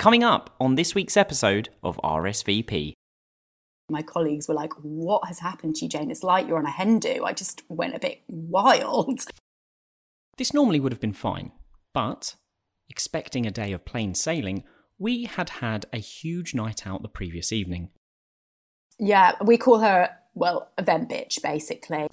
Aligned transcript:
Coming 0.00 0.24
up 0.24 0.56
on 0.58 0.76
this 0.76 0.94
week's 0.94 1.14
episode 1.14 1.68
of 1.82 2.00
RSVP. 2.02 2.94
My 3.90 4.00
colleagues 4.00 4.48
were 4.48 4.54
like, 4.54 4.72
What 4.80 5.28
has 5.28 5.40
happened 5.40 5.76
to 5.76 5.84
you, 5.84 5.90
Jane? 5.90 6.10
It's 6.10 6.22
like 6.22 6.48
you're 6.48 6.56
on 6.56 6.64
a 6.64 6.70
hen 6.70 7.00
do. 7.00 7.22
I 7.26 7.34
just 7.34 7.64
went 7.68 7.94
a 7.94 7.98
bit 7.98 8.22
wild. 8.26 9.20
This 10.38 10.54
normally 10.54 10.80
would 10.80 10.92
have 10.92 11.02
been 11.02 11.12
fine, 11.12 11.52
but 11.92 12.36
expecting 12.88 13.44
a 13.44 13.50
day 13.50 13.72
of 13.72 13.84
plain 13.84 14.14
sailing, 14.14 14.64
we 14.98 15.24
had 15.24 15.50
had 15.50 15.84
a 15.92 15.98
huge 15.98 16.54
night 16.54 16.86
out 16.86 17.02
the 17.02 17.08
previous 17.08 17.52
evening. 17.52 17.90
Yeah, 18.98 19.32
we 19.44 19.58
call 19.58 19.80
her, 19.80 20.08
well, 20.32 20.70
event 20.78 21.10
bitch, 21.10 21.42
basically. 21.42 22.06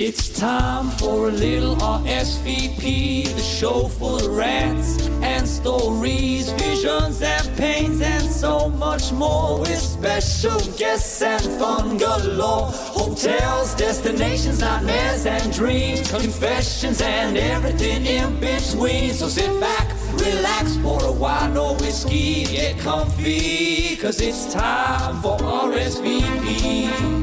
It's 0.00 0.28
time 0.28 0.90
for 0.90 1.26
a 1.28 1.32
little 1.32 1.74
RSVP, 1.74 3.34
the 3.34 3.42
show 3.42 3.88
full 3.88 4.24
of 4.24 4.36
rants 4.36 5.04
and 5.22 5.44
stories, 5.44 6.52
visions 6.52 7.20
and 7.20 7.56
pains, 7.56 8.00
and 8.00 8.22
so 8.22 8.68
much 8.68 9.10
more. 9.10 9.58
With 9.58 9.76
special 9.76 10.60
guests 10.76 11.20
and 11.20 11.42
fun 11.58 11.96
galore. 11.96 12.70
Hotels, 12.70 13.74
destinations, 13.74 14.60
nightmares 14.60 15.26
and 15.26 15.52
dreams, 15.52 16.08
confessions 16.08 17.02
and 17.02 17.36
everything 17.36 18.06
in 18.06 18.38
between. 18.38 19.12
So 19.14 19.26
sit 19.26 19.50
back, 19.58 19.88
relax, 20.12 20.76
pour 20.76 21.02
a 21.06 21.10
wine 21.10 21.56
or 21.56 21.74
whiskey, 21.74 22.44
get 22.44 22.78
comfy, 22.78 23.96
cause 23.96 24.20
it's 24.20 24.46
time 24.54 25.20
for 25.22 25.36
RSVP. 25.38 27.17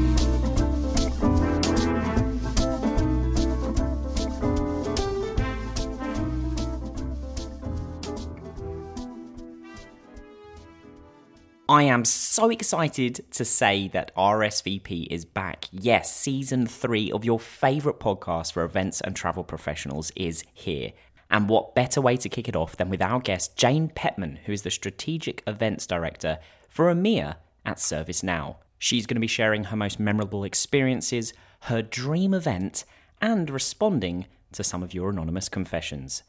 I 11.68 11.82
am 11.82 12.04
so 12.04 12.48
excited 12.48 13.24
to 13.32 13.44
say 13.44 13.88
that 13.88 14.14
RSVP 14.14 15.08
is 15.10 15.24
back. 15.24 15.64
Yes, 15.72 16.14
season 16.14 16.64
three 16.68 17.10
of 17.10 17.24
your 17.24 17.40
favourite 17.40 17.98
podcast 17.98 18.52
for 18.52 18.62
events 18.62 19.00
and 19.00 19.16
travel 19.16 19.42
professionals 19.42 20.12
is 20.14 20.44
here. 20.54 20.92
And 21.28 21.48
what 21.48 21.74
better 21.74 22.00
way 22.00 22.18
to 22.18 22.28
kick 22.28 22.48
it 22.48 22.54
off 22.54 22.76
than 22.76 22.88
with 22.88 23.02
our 23.02 23.18
guest, 23.18 23.56
Jane 23.56 23.88
Petman, 23.88 24.38
who 24.44 24.52
is 24.52 24.62
the 24.62 24.70
Strategic 24.70 25.42
Events 25.44 25.88
Director 25.88 26.38
for 26.68 26.84
EMEA 26.84 27.34
at 27.64 27.78
ServiceNow. 27.78 28.58
She's 28.78 29.06
going 29.06 29.16
to 29.16 29.20
be 29.20 29.26
sharing 29.26 29.64
her 29.64 29.76
most 29.76 29.98
memorable 29.98 30.44
experiences, 30.44 31.34
her 31.62 31.82
dream 31.82 32.32
event, 32.32 32.84
and 33.20 33.50
responding 33.50 34.26
to 34.52 34.62
some 34.62 34.84
of 34.84 34.94
your 34.94 35.10
anonymous 35.10 35.48
confessions. 35.48 36.22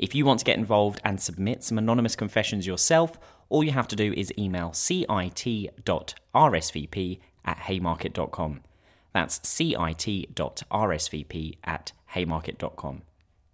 If 0.00 0.16
you 0.16 0.24
want 0.24 0.40
to 0.40 0.44
get 0.44 0.58
involved 0.58 1.00
and 1.04 1.20
submit 1.20 1.62
some 1.62 1.78
anonymous 1.78 2.16
confessions 2.16 2.66
yourself, 2.66 3.18
all 3.50 3.62
you 3.62 3.72
have 3.72 3.88
to 3.88 3.96
do 3.96 4.14
is 4.14 4.32
email 4.38 4.72
cit.rsvp 4.72 5.08
at 7.44 7.58
haymarket.com. 7.58 8.60
That's 9.12 9.46
cit.rsvp 9.46 9.88
at 11.64 11.92
haymarket.com. 12.14 13.02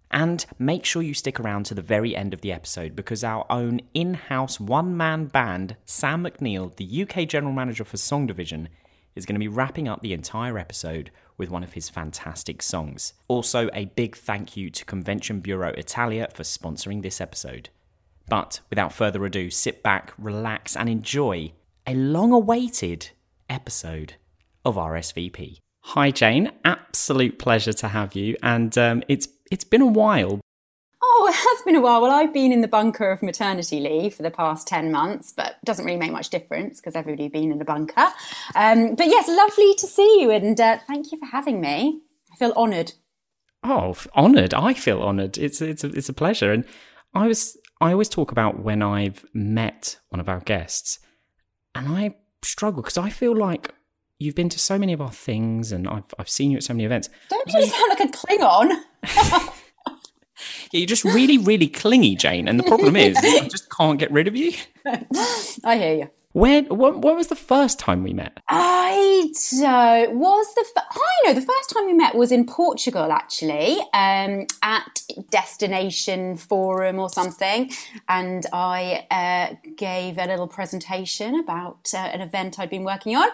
And 0.09 0.45
make 0.57 0.85
sure 0.85 1.01
you 1.01 1.13
stick 1.13 1.37
around 1.39 1.65
to 1.65 1.73
the 1.73 1.81
very 1.81 2.15
end 2.15 2.33
of 2.33 2.39
the 2.41 2.53
episode 2.53 2.95
because 2.95 3.23
our 3.25 3.45
own 3.49 3.81
in 3.93 4.13
house 4.13 4.57
one 4.59 4.95
man 4.95 5.25
band, 5.25 5.75
Sam 5.85 6.23
McNeil, 6.23 6.73
the 6.75 7.03
UK 7.03 7.27
General 7.27 7.51
Manager 7.51 7.83
for 7.83 7.97
Song 7.97 8.25
Division, 8.25 8.69
is 9.15 9.25
going 9.25 9.35
to 9.35 9.39
be 9.39 9.49
wrapping 9.49 9.87
up 9.87 10.01
the 10.01 10.13
entire 10.13 10.57
episode 10.57 11.11
with 11.37 11.49
one 11.49 11.63
of 11.63 11.73
his 11.73 11.89
fantastic 11.89 12.61
songs. 12.61 13.13
Also, 13.27 13.69
a 13.73 13.85
big 13.85 14.15
thank 14.15 14.55
you 14.55 14.69
to 14.69 14.85
Convention 14.85 15.39
Bureau 15.39 15.71
Italia 15.71 16.29
for 16.33 16.43
sponsoring 16.43 17.01
this 17.01 17.19
episode. 17.19 17.69
But 18.29 18.59
without 18.69 18.93
further 18.93 19.25
ado, 19.25 19.49
sit 19.49 19.83
back, 19.83 20.13
relax, 20.17 20.75
and 20.75 20.89
enjoy 20.89 21.53
a 21.85 21.95
long 21.95 22.31
awaited 22.31 23.11
episode 23.49 24.15
of 24.65 24.75
RSVP. 24.75 25.59
Hi, 25.81 26.11
Jane. 26.11 26.51
Absolute 26.65 27.39
pleasure 27.39 27.73
to 27.73 27.87
have 27.87 28.15
you. 28.15 28.35
And 28.43 28.77
um, 28.77 29.03
it's 29.07 29.29
it's 29.49 29.63
been 29.63 29.81
a 29.81 29.87
while. 29.87 30.41
Oh, 31.01 31.27
it 31.29 31.35
has 31.35 31.63
been 31.63 31.75
a 31.75 31.81
while. 31.81 32.01
Well, 32.01 32.11
I've 32.11 32.33
been 32.33 32.51
in 32.51 32.59
the 32.59 32.67
bunker 32.67 33.09
of 33.09 33.23
maternity 33.23 33.79
leave 33.79 34.15
for 34.15 34.23
the 34.23 34.31
past 34.31 34.67
10 34.67 34.91
months, 34.91 35.31
but 35.31 35.55
doesn't 35.63 35.85
really 35.85 35.97
make 35.97 36.11
much 36.11 36.29
difference 36.29 36.81
because 36.81 36.95
everybody's 36.95 37.31
been 37.31 37.51
in 37.51 37.61
a 37.61 37.65
bunker. 37.65 38.07
Um, 38.55 38.95
but 38.95 39.07
yes, 39.07 39.29
lovely 39.29 39.73
to 39.75 39.87
see 39.87 40.21
you 40.21 40.31
and 40.31 40.59
uh, 40.59 40.79
thank 40.87 41.11
you 41.11 41.17
for 41.17 41.27
having 41.27 41.61
me. 41.61 42.01
I 42.33 42.35
feel 42.35 42.51
honoured. 42.53 42.93
Oh, 43.63 43.95
honoured. 44.15 44.53
I 44.53 44.73
feel 44.73 45.01
honoured. 45.01 45.37
It's, 45.37 45.61
it's, 45.61 45.83
a, 45.83 45.87
it's 45.87 46.09
a 46.09 46.13
pleasure. 46.13 46.51
And 46.51 46.65
I 47.13 47.27
was 47.27 47.57
I 47.79 47.91
always 47.91 48.09
talk 48.09 48.31
about 48.31 48.59
when 48.59 48.81
I've 48.81 49.25
met 49.33 49.97
one 50.09 50.19
of 50.19 50.29
our 50.29 50.39
guests, 50.39 50.99
and 51.75 51.87
I 51.87 52.15
struggle 52.41 52.81
because 52.81 52.97
I 52.97 53.09
feel 53.09 53.35
like 53.35 53.73
you've 54.19 54.35
been 54.35 54.49
to 54.49 54.59
so 54.59 54.77
many 54.79 54.93
of 54.93 55.01
our 55.01 55.11
things, 55.11 55.71
and 55.71 55.87
I've 55.87 56.13
I've 56.17 56.29
seen 56.29 56.51
you 56.51 56.57
at 56.57 56.63
so 56.63 56.73
many 56.73 56.85
events. 56.85 57.09
Don't 57.29 57.47
you 57.53 57.65
sound 57.65 57.89
like 57.89 57.99
a 57.99 58.07
Klingon? 58.07 59.53
Yeah, 60.71 60.79
you're 60.79 60.87
just 60.87 61.03
really, 61.03 61.37
really 61.37 61.67
clingy, 61.67 62.15
Jane. 62.15 62.47
And 62.47 62.59
the 62.59 62.63
problem 62.63 62.95
is, 62.95 63.17
I 63.21 63.47
just 63.47 63.69
can't 63.75 63.97
get 63.97 64.11
rid 64.11 64.27
of 64.27 64.35
you. 64.35 64.53
I 65.63 65.77
hear 65.77 65.95
you. 65.95 66.09
Where, 66.37 66.61
what, 66.65 66.99
what 66.99 67.15
was 67.15 67.29
the 67.29 67.35
first 67.35 67.79
time 67.79 68.03
we 68.03 68.13
met? 68.13 68.37
I 68.47 69.33
don't. 69.59 70.19
Was 70.19 70.53
the 70.53 70.65
f- 70.77 70.85
I 70.91 71.25
know 71.25 71.33
the 71.33 71.41
first 71.41 71.71
time 71.71 71.87
we 71.87 71.93
met 71.93 72.13
was 72.13 72.31
in 72.31 72.45
Portugal 72.45 73.11
actually, 73.11 73.79
um, 73.91 74.45
at 74.61 75.01
Destination 75.31 76.37
Forum 76.37 76.99
or 76.99 77.09
something, 77.09 77.71
and 78.07 78.45
I 78.53 79.07
uh, 79.09 79.55
gave 79.77 80.19
a 80.19 80.27
little 80.27 80.47
presentation 80.47 81.39
about 81.39 81.91
uh, 81.95 81.97
an 81.97 82.21
event 82.21 82.59
I'd 82.59 82.69
been 82.69 82.83
working 82.83 83.15
on. 83.15 83.29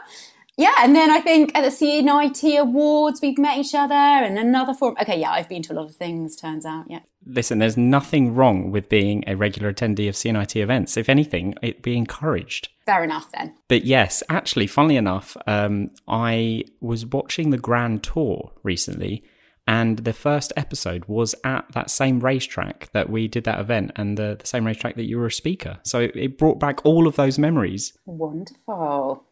Yeah, 0.55 0.75
and 0.79 0.95
then 0.95 1.11
I 1.11 1.19
think 1.19 1.51
at 1.57 1.63
the 1.63 1.71
C&IT 1.71 2.57
Awards 2.57 3.19
we've 3.21 3.37
met 3.37 3.57
each 3.57 3.75
other, 3.75 3.93
and 3.93 4.39
another 4.39 4.73
forum. 4.73 4.95
Okay, 5.01 5.19
yeah, 5.19 5.31
I've 5.31 5.49
been 5.49 5.63
to 5.63 5.73
a 5.73 5.75
lot 5.75 5.87
of 5.87 5.95
things. 5.97 6.37
Turns 6.37 6.65
out, 6.65 6.85
yeah. 6.87 6.99
Listen, 7.25 7.59
there's 7.59 7.75
nothing 7.75 8.33
wrong 8.33 8.71
with 8.71 8.87
being 8.87 9.25
a 9.27 9.35
regular 9.35 9.73
attendee 9.73 10.07
of 10.07 10.15
C&IT 10.15 10.55
events. 10.55 10.95
If 10.95 11.09
anything, 11.09 11.55
it 11.61 11.81
be 11.81 11.97
encouraged. 11.97 12.69
Fair 12.85 13.03
enough 13.03 13.31
then. 13.31 13.55
But 13.67 13.85
yes, 13.85 14.23
actually, 14.29 14.67
funnily 14.67 14.97
enough, 14.97 15.37
um, 15.47 15.91
I 16.07 16.65
was 16.81 17.05
watching 17.05 17.49
the 17.49 17.57
Grand 17.57 18.03
Tour 18.03 18.51
recently, 18.63 19.23
and 19.65 19.99
the 19.99 20.11
first 20.11 20.51
episode 20.57 21.05
was 21.05 21.33
at 21.45 21.65
that 21.71 21.89
same 21.89 22.19
racetrack 22.19 22.91
that 22.91 23.09
we 23.09 23.29
did 23.29 23.45
that 23.45 23.59
event, 23.59 23.91
and 23.95 24.17
the, 24.17 24.35
the 24.39 24.45
same 24.45 24.65
racetrack 24.65 24.95
that 24.95 25.05
you 25.05 25.17
were 25.17 25.27
a 25.27 25.31
speaker. 25.31 25.79
So 25.83 26.01
it, 26.01 26.15
it 26.15 26.37
brought 26.37 26.59
back 26.59 26.85
all 26.85 27.07
of 27.07 27.15
those 27.15 27.39
memories. 27.39 27.97
Wonderful. 28.05 29.25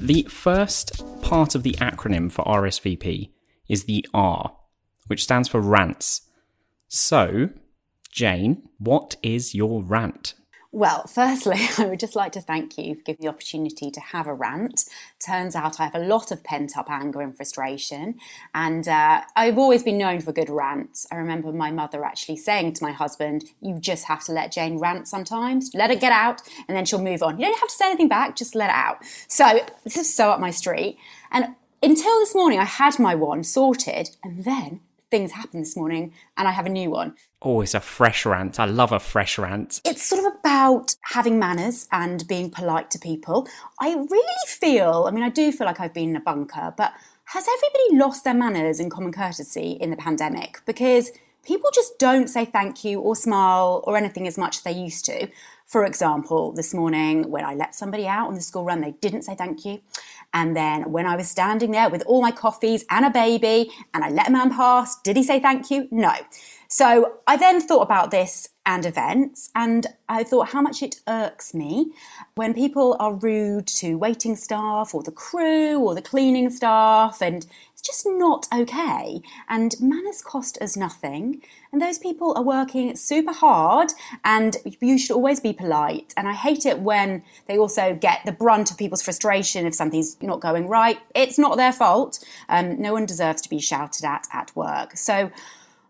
The 0.00 0.24
first 0.24 1.02
part 1.22 1.54
of 1.54 1.62
the 1.62 1.72
acronym 1.74 2.30
for 2.30 2.44
RSVP 2.44 3.30
is 3.68 3.84
the 3.84 4.04
R, 4.12 4.54
which 5.06 5.22
stands 5.22 5.48
for 5.48 5.60
rants. 5.60 6.22
So, 6.88 7.50
Jane, 8.14 8.62
what 8.78 9.16
is 9.24 9.56
your 9.56 9.82
rant? 9.82 10.34
Well, 10.70 11.04
firstly, 11.08 11.58
I 11.78 11.86
would 11.86 11.98
just 11.98 12.14
like 12.14 12.30
to 12.32 12.40
thank 12.40 12.78
you 12.78 12.94
for 12.94 13.02
giving 13.02 13.22
me 13.22 13.26
the 13.26 13.28
opportunity 13.28 13.90
to 13.90 13.98
have 13.98 14.28
a 14.28 14.34
rant. 14.34 14.84
Turns 15.18 15.56
out 15.56 15.80
I 15.80 15.86
have 15.86 15.96
a 15.96 16.06
lot 16.06 16.30
of 16.30 16.44
pent 16.44 16.76
up 16.78 16.88
anger 16.88 17.20
and 17.20 17.36
frustration, 17.36 18.20
and 18.54 18.86
uh, 18.86 19.22
I've 19.34 19.58
always 19.58 19.82
been 19.82 19.98
known 19.98 20.20
for 20.20 20.30
good 20.30 20.48
rants. 20.48 21.08
I 21.10 21.16
remember 21.16 21.52
my 21.52 21.72
mother 21.72 22.04
actually 22.04 22.36
saying 22.36 22.74
to 22.74 22.84
my 22.84 22.92
husband, 22.92 23.46
You 23.60 23.80
just 23.80 24.04
have 24.04 24.22
to 24.26 24.32
let 24.32 24.52
Jane 24.52 24.78
rant 24.78 25.08
sometimes, 25.08 25.72
let 25.74 25.90
her 25.90 25.96
get 25.96 26.12
out, 26.12 26.40
and 26.68 26.76
then 26.76 26.84
she'll 26.84 27.02
move 27.02 27.20
on. 27.20 27.40
You 27.40 27.46
don't 27.46 27.58
have 27.58 27.68
to 27.68 27.74
say 27.74 27.86
anything 27.86 28.08
back, 28.08 28.36
just 28.36 28.54
let 28.54 28.70
it 28.70 28.76
out. 28.76 28.98
So, 29.26 29.66
this 29.82 29.96
is 29.96 30.14
so 30.14 30.30
up 30.30 30.38
my 30.38 30.52
street. 30.52 30.98
And 31.32 31.56
until 31.82 32.20
this 32.20 32.32
morning, 32.32 32.60
I 32.60 32.64
had 32.64 33.00
my 33.00 33.16
one 33.16 33.42
sorted, 33.42 34.10
and 34.22 34.44
then 34.44 34.82
things 35.14 35.30
happened 35.30 35.62
this 35.62 35.76
morning, 35.76 36.12
and 36.36 36.48
I 36.48 36.50
have 36.50 36.66
a 36.66 36.68
new 36.80 36.90
one. 36.90 37.14
Oh, 37.40 37.60
it's 37.60 37.74
a 37.74 37.78
fresh 37.78 38.26
rant. 38.26 38.58
I 38.58 38.64
love 38.64 38.90
a 38.90 38.98
fresh 38.98 39.38
rant. 39.38 39.80
It's 39.84 40.02
sort 40.02 40.24
of 40.24 40.32
about 40.40 40.96
having 41.02 41.38
manners 41.38 41.86
and 41.92 42.26
being 42.26 42.50
polite 42.50 42.90
to 42.90 42.98
people. 42.98 43.46
I 43.78 43.94
really 43.94 44.46
feel, 44.48 45.04
I 45.06 45.12
mean, 45.12 45.22
I 45.22 45.28
do 45.28 45.52
feel 45.52 45.68
like 45.68 45.78
I've 45.78 45.94
been 45.94 46.08
in 46.08 46.16
a 46.16 46.20
bunker, 46.20 46.74
but 46.76 46.94
has 47.26 47.46
everybody 47.46 47.96
lost 47.96 48.24
their 48.24 48.34
manners 48.34 48.80
and 48.80 48.90
common 48.90 49.12
courtesy 49.12 49.78
in 49.80 49.90
the 49.90 49.96
pandemic? 49.96 50.60
Because 50.66 51.12
people 51.44 51.70
just 51.72 51.96
don't 52.00 52.26
say 52.26 52.44
thank 52.44 52.82
you 52.82 52.98
or 52.98 53.14
smile 53.14 53.84
or 53.86 53.96
anything 53.96 54.26
as 54.26 54.36
much 54.36 54.56
as 54.56 54.62
they 54.62 54.72
used 54.72 55.04
to. 55.04 55.28
For 55.66 55.84
example, 55.84 56.50
this 56.50 56.74
morning 56.74 57.30
when 57.30 57.44
I 57.44 57.54
let 57.54 57.76
somebody 57.76 58.08
out 58.08 58.26
on 58.26 58.34
the 58.34 58.40
school 58.40 58.64
run, 58.64 58.80
they 58.80 58.92
didn't 59.00 59.22
say 59.22 59.36
thank 59.36 59.64
you. 59.64 59.80
And 60.34 60.54
then 60.56 60.90
when 60.90 61.06
I 61.06 61.16
was 61.16 61.30
standing 61.30 61.70
there 61.70 61.88
with 61.88 62.02
all 62.06 62.20
my 62.20 62.32
coffees 62.32 62.84
and 62.90 63.06
a 63.06 63.10
baby 63.10 63.70
and 63.94 64.04
I 64.04 64.10
let 64.10 64.28
a 64.28 64.30
man 64.32 64.50
pass, 64.50 65.00
did 65.00 65.16
he 65.16 65.22
say 65.22 65.40
thank 65.40 65.70
you? 65.70 65.88
No. 65.90 66.12
So 66.68 67.18
I 67.28 67.36
then 67.36 67.60
thought 67.60 67.82
about 67.82 68.10
this 68.10 68.48
and 68.66 68.84
events, 68.84 69.50
and 69.54 69.86
I 70.08 70.24
thought 70.24 70.48
how 70.48 70.60
much 70.60 70.82
it 70.82 70.96
irks 71.06 71.54
me 71.54 71.92
when 72.34 72.52
people 72.52 72.96
are 72.98 73.14
rude 73.14 73.68
to 73.68 73.96
waiting 73.96 74.34
staff 74.34 74.94
or 74.94 75.02
the 75.02 75.12
crew 75.12 75.78
or 75.78 75.94
the 75.94 76.02
cleaning 76.02 76.50
staff, 76.50 77.22
and 77.22 77.46
just 77.84 78.06
not 78.06 78.46
okay. 78.52 79.20
And 79.48 79.74
manners 79.80 80.22
cost 80.22 80.58
us 80.60 80.76
nothing. 80.76 81.42
And 81.72 81.82
those 81.82 81.98
people 81.98 82.32
are 82.36 82.42
working 82.42 82.94
super 82.96 83.32
hard, 83.32 83.90
and 84.24 84.56
you 84.80 84.98
should 84.98 85.14
always 85.14 85.40
be 85.40 85.52
polite. 85.52 86.14
And 86.16 86.28
I 86.28 86.32
hate 86.32 86.66
it 86.66 86.80
when 86.80 87.22
they 87.46 87.58
also 87.58 87.94
get 87.94 88.20
the 88.24 88.32
brunt 88.32 88.70
of 88.70 88.78
people's 88.78 89.02
frustration 89.02 89.66
if 89.66 89.74
something's 89.74 90.20
not 90.22 90.40
going 90.40 90.68
right. 90.68 90.98
It's 91.14 91.38
not 91.38 91.56
their 91.56 91.72
fault. 91.72 92.24
Um, 92.48 92.80
no 92.80 92.92
one 92.92 93.06
deserves 93.06 93.42
to 93.42 93.50
be 93.50 93.58
shouted 93.60 94.04
at 94.04 94.26
at 94.32 94.54
work. 94.56 94.96
So, 94.96 95.30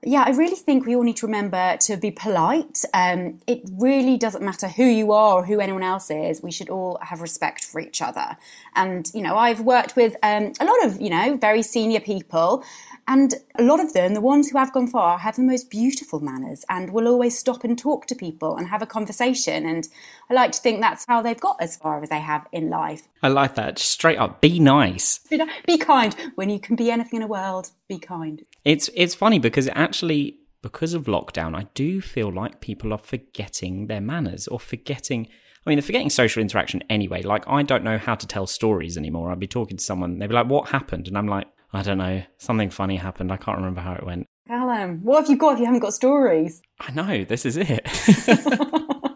yeah, 0.06 0.24
I 0.26 0.30
really 0.30 0.56
think 0.56 0.86
we 0.86 0.94
all 0.96 1.02
need 1.02 1.16
to 1.18 1.26
remember 1.26 1.76
to 1.82 1.96
be 1.96 2.10
polite. 2.10 2.84
Um, 2.92 3.40
it 3.46 3.62
really 3.72 4.16
doesn't 4.16 4.42
matter 4.42 4.68
who 4.68 4.84
you 4.84 5.12
are 5.12 5.38
or 5.38 5.44
who 5.44 5.60
anyone 5.60 5.82
else 5.82 6.10
is. 6.10 6.42
We 6.42 6.50
should 6.50 6.68
all 6.68 6.98
have 7.02 7.20
respect 7.20 7.64
for 7.64 7.80
each 7.80 8.02
other. 8.02 8.36
And, 8.74 9.10
you 9.14 9.22
know, 9.22 9.36
I've 9.36 9.60
worked 9.60 9.96
with 9.96 10.16
um, 10.22 10.52
a 10.60 10.64
lot 10.64 10.84
of, 10.84 11.00
you 11.00 11.10
know, 11.10 11.36
very 11.36 11.62
senior 11.62 12.00
people. 12.00 12.64
And 13.06 13.34
a 13.58 13.62
lot 13.62 13.80
of 13.80 13.92
them, 13.92 14.14
the 14.14 14.20
ones 14.20 14.50
who 14.50 14.58
have 14.58 14.72
gone 14.72 14.86
far, 14.86 15.18
have 15.18 15.36
the 15.36 15.42
most 15.42 15.70
beautiful 15.70 16.20
manners 16.20 16.64
and 16.68 16.92
will 16.92 17.06
always 17.06 17.38
stop 17.38 17.64
and 17.64 17.78
talk 17.78 18.06
to 18.06 18.14
people 18.14 18.56
and 18.56 18.68
have 18.68 18.82
a 18.82 18.86
conversation. 18.86 19.66
And 19.66 19.86
I 20.30 20.34
like 20.34 20.52
to 20.52 20.60
think 20.60 20.80
that's 20.80 21.04
how 21.06 21.22
they've 21.22 21.40
got 21.40 21.56
as 21.60 21.76
far 21.76 22.02
as 22.02 22.08
they 22.08 22.20
have 22.20 22.46
in 22.52 22.70
life. 22.70 23.08
I 23.22 23.28
like 23.28 23.54
that. 23.56 23.78
Straight 23.78 24.18
up, 24.18 24.40
be 24.40 24.58
nice. 24.58 25.20
Be 25.66 25.78
kind. 25.78 26.14
When 26.34 26.50
you 26.50 26.58
can 26.58 26.76
be 26.76 26.90
anything 26.90 27.18
in 27.18 27.22
the 27.22 27.28
world, 27.28 27.70
be 27.88 27.98
kind. 27.98 28.44
It's 28.64 28.88
it's 28.94 29.14
funny 29.14 29.38
because 29.38 29.68
actually 29.74 30.38
because 30.62 30.94
of 30.94 31.04
lockdown, 31.04 31.54
I 31.54 31.66
do 31.74 32.00
feel 32.00 32.32
like 32.32 32.62
people 32.62 32.92
are 32.92 32.98
forgetting 32.98 33.86
their 33.86 34.00
manners 34.00 34.48
or 34.48 34.58
forgetting 34.58 35.28
I 35.66 35.70
mean, 35.70 35.78
they're 35.78 35.82
forgetting 35.82 36.10
social 36.10 36.42
interaction 36.42 36.82
anyway. 36.90 37.22
Like, 37.22 37.48
I 37.48 37.62
don't 37.62 37.84
know 37.84 37.96
how 37.96 38.14
to 38.14 38.26
tell 38.26 38.46
stories 38.46 38.98
anymore. 38.98 39.32
I'd 39.32 39.40
be 39.40 39.46
talking 39.46 39.78
to 39.78 39.82
someone, 39.82 40.18
they'd 40.18 40.26
be 40.26 40.34
like, 40.34 40.46
What 40.46 40.68
happened? 40.68 41.08
And 41.08 41.16
I'm 41.16 41.26
like, 41.26 41.46
I 41.74 41.82
don't 41.82 41.98
know. 41.98 42.22
Something 42.38 42.70
funny 42.70 42.96
happened. 42.96 43.32
I 43.32 43.36
can't 43.36 43.58
remember 43.58 43.80
how 43.80 43.94
it 43.94 44.06
went. 44.06 44.28
Callum, 44.46 45.00
what 45.02 45.22
have 45.22 45.30
you 45.30 45.36
got 45.36 45.54
if 45.54 45.58
you 45.58 45.64
haven't 45.64 45.80
got 45.80 45.92
stories? 45.92 46.62
I 46.78 46.92
know, 46.92 47.24
this 47.24 47.44
is 47.44 47.56
it. 47.56 47.84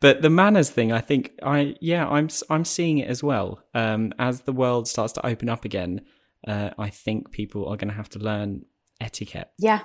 but 0.00 0.22
the 0.22 0.30
manners 0.30 0.70
thing, 0.70 0.92
I 0.92 1.00
think, 1.00 1.32
I 1.42 1.74
yeah, 1.80 2.06
I'm 2.06 2.28
I'm 2.48 2.64
seeing 2.64 2.98
it 2.98 3.08
as 3.08 3.22
well. 3.22 3.64
Um, 3.74 4.12
as 4.18 4.42
the 4.42 4.52
world 4.52 4.86
starts 4.86 5.12
to 5.14 5.26
open 5.26 5.48
up 5.48 5.64
again, 5.64 6.02
uh, 6.46 6.70
I 6.78 6.90
think 6.90 7.32
people 7.32 7.66
are 7.66 7.76
going 7.76 7.88
to 7.88 7.94
have 7.94 8.10
to 8.10 8.18
learn 8.18 8.66
etiquette. 9.00 9.50
Yeah, 9.58 9.80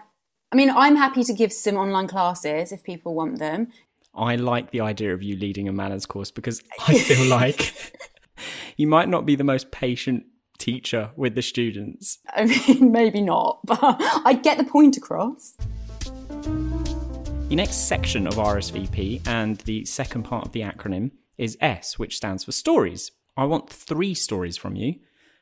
I 0.51 0.55
mean, 0.55 0.69
I'm 0.69 0.97
happy 0.97 1.23
to 1.23 1.33
give 1.33 1.51
some 1.51 1.77
online 1.77 2.07
classes 2.07 2.71
if 2.71 2.83
people 2.83 3.15
want 3.15 3.39
them. 3.39 3.69
I 4.13 4.35
like 4.35 4.71
the 4.71 4.81
idea 4.81 5.13
of 5.13 5.23
you 5.23 5.35
leading 5.35 5.67
a 5.67 5.71
manners 5.71 6.05
course 6.05 6.31
because 6.31 6.61
I 6.87 6.93
feel 6.97 7.25
like 7.27 7.95
you 8.75 8.87
might 8.87 9.09
not 9.09 9.25
be 9.25 9.35
the 9.35 9.43
most 9.43 9.71
patient 9.71 10.25
teacher 10.57 11.11
with 11.15 11.35
the 11.35 11.41
students. 11.41 12.19
I 12.33 12.45
mean, 12.45 12.91
maybe 12.91 13.21
not, 13.21 13.59
but 13.65 13.79
I'd 13.81 14.43
get 14.43 14.57
the 14.57 14.63
point 14.63 14.97
across. 14.97 15.55
The 17.49 17.55
next 17.55 17.87
section 17.87 18.27
of 18.27 18.35
RSVP 18.35 19.25
and 19.27 19.57
the 19.59 19.85
second 19.85 20.23
part 20.23 20.45
of 20.45 20.51
the 20.51 20.61
acronym 20.61 21.11
is 21.37 21.57
S, 21.61 21.97
which 21.97 22.17
stands 22.17 22.43
for 22.43 22.51
stories. 22.51 23.11
I 23.37 23.45
want 23.45 23.69
three 23.69 24.13
stories 24.13 24.57
from 24.57 24.75
you, 24.75 24.95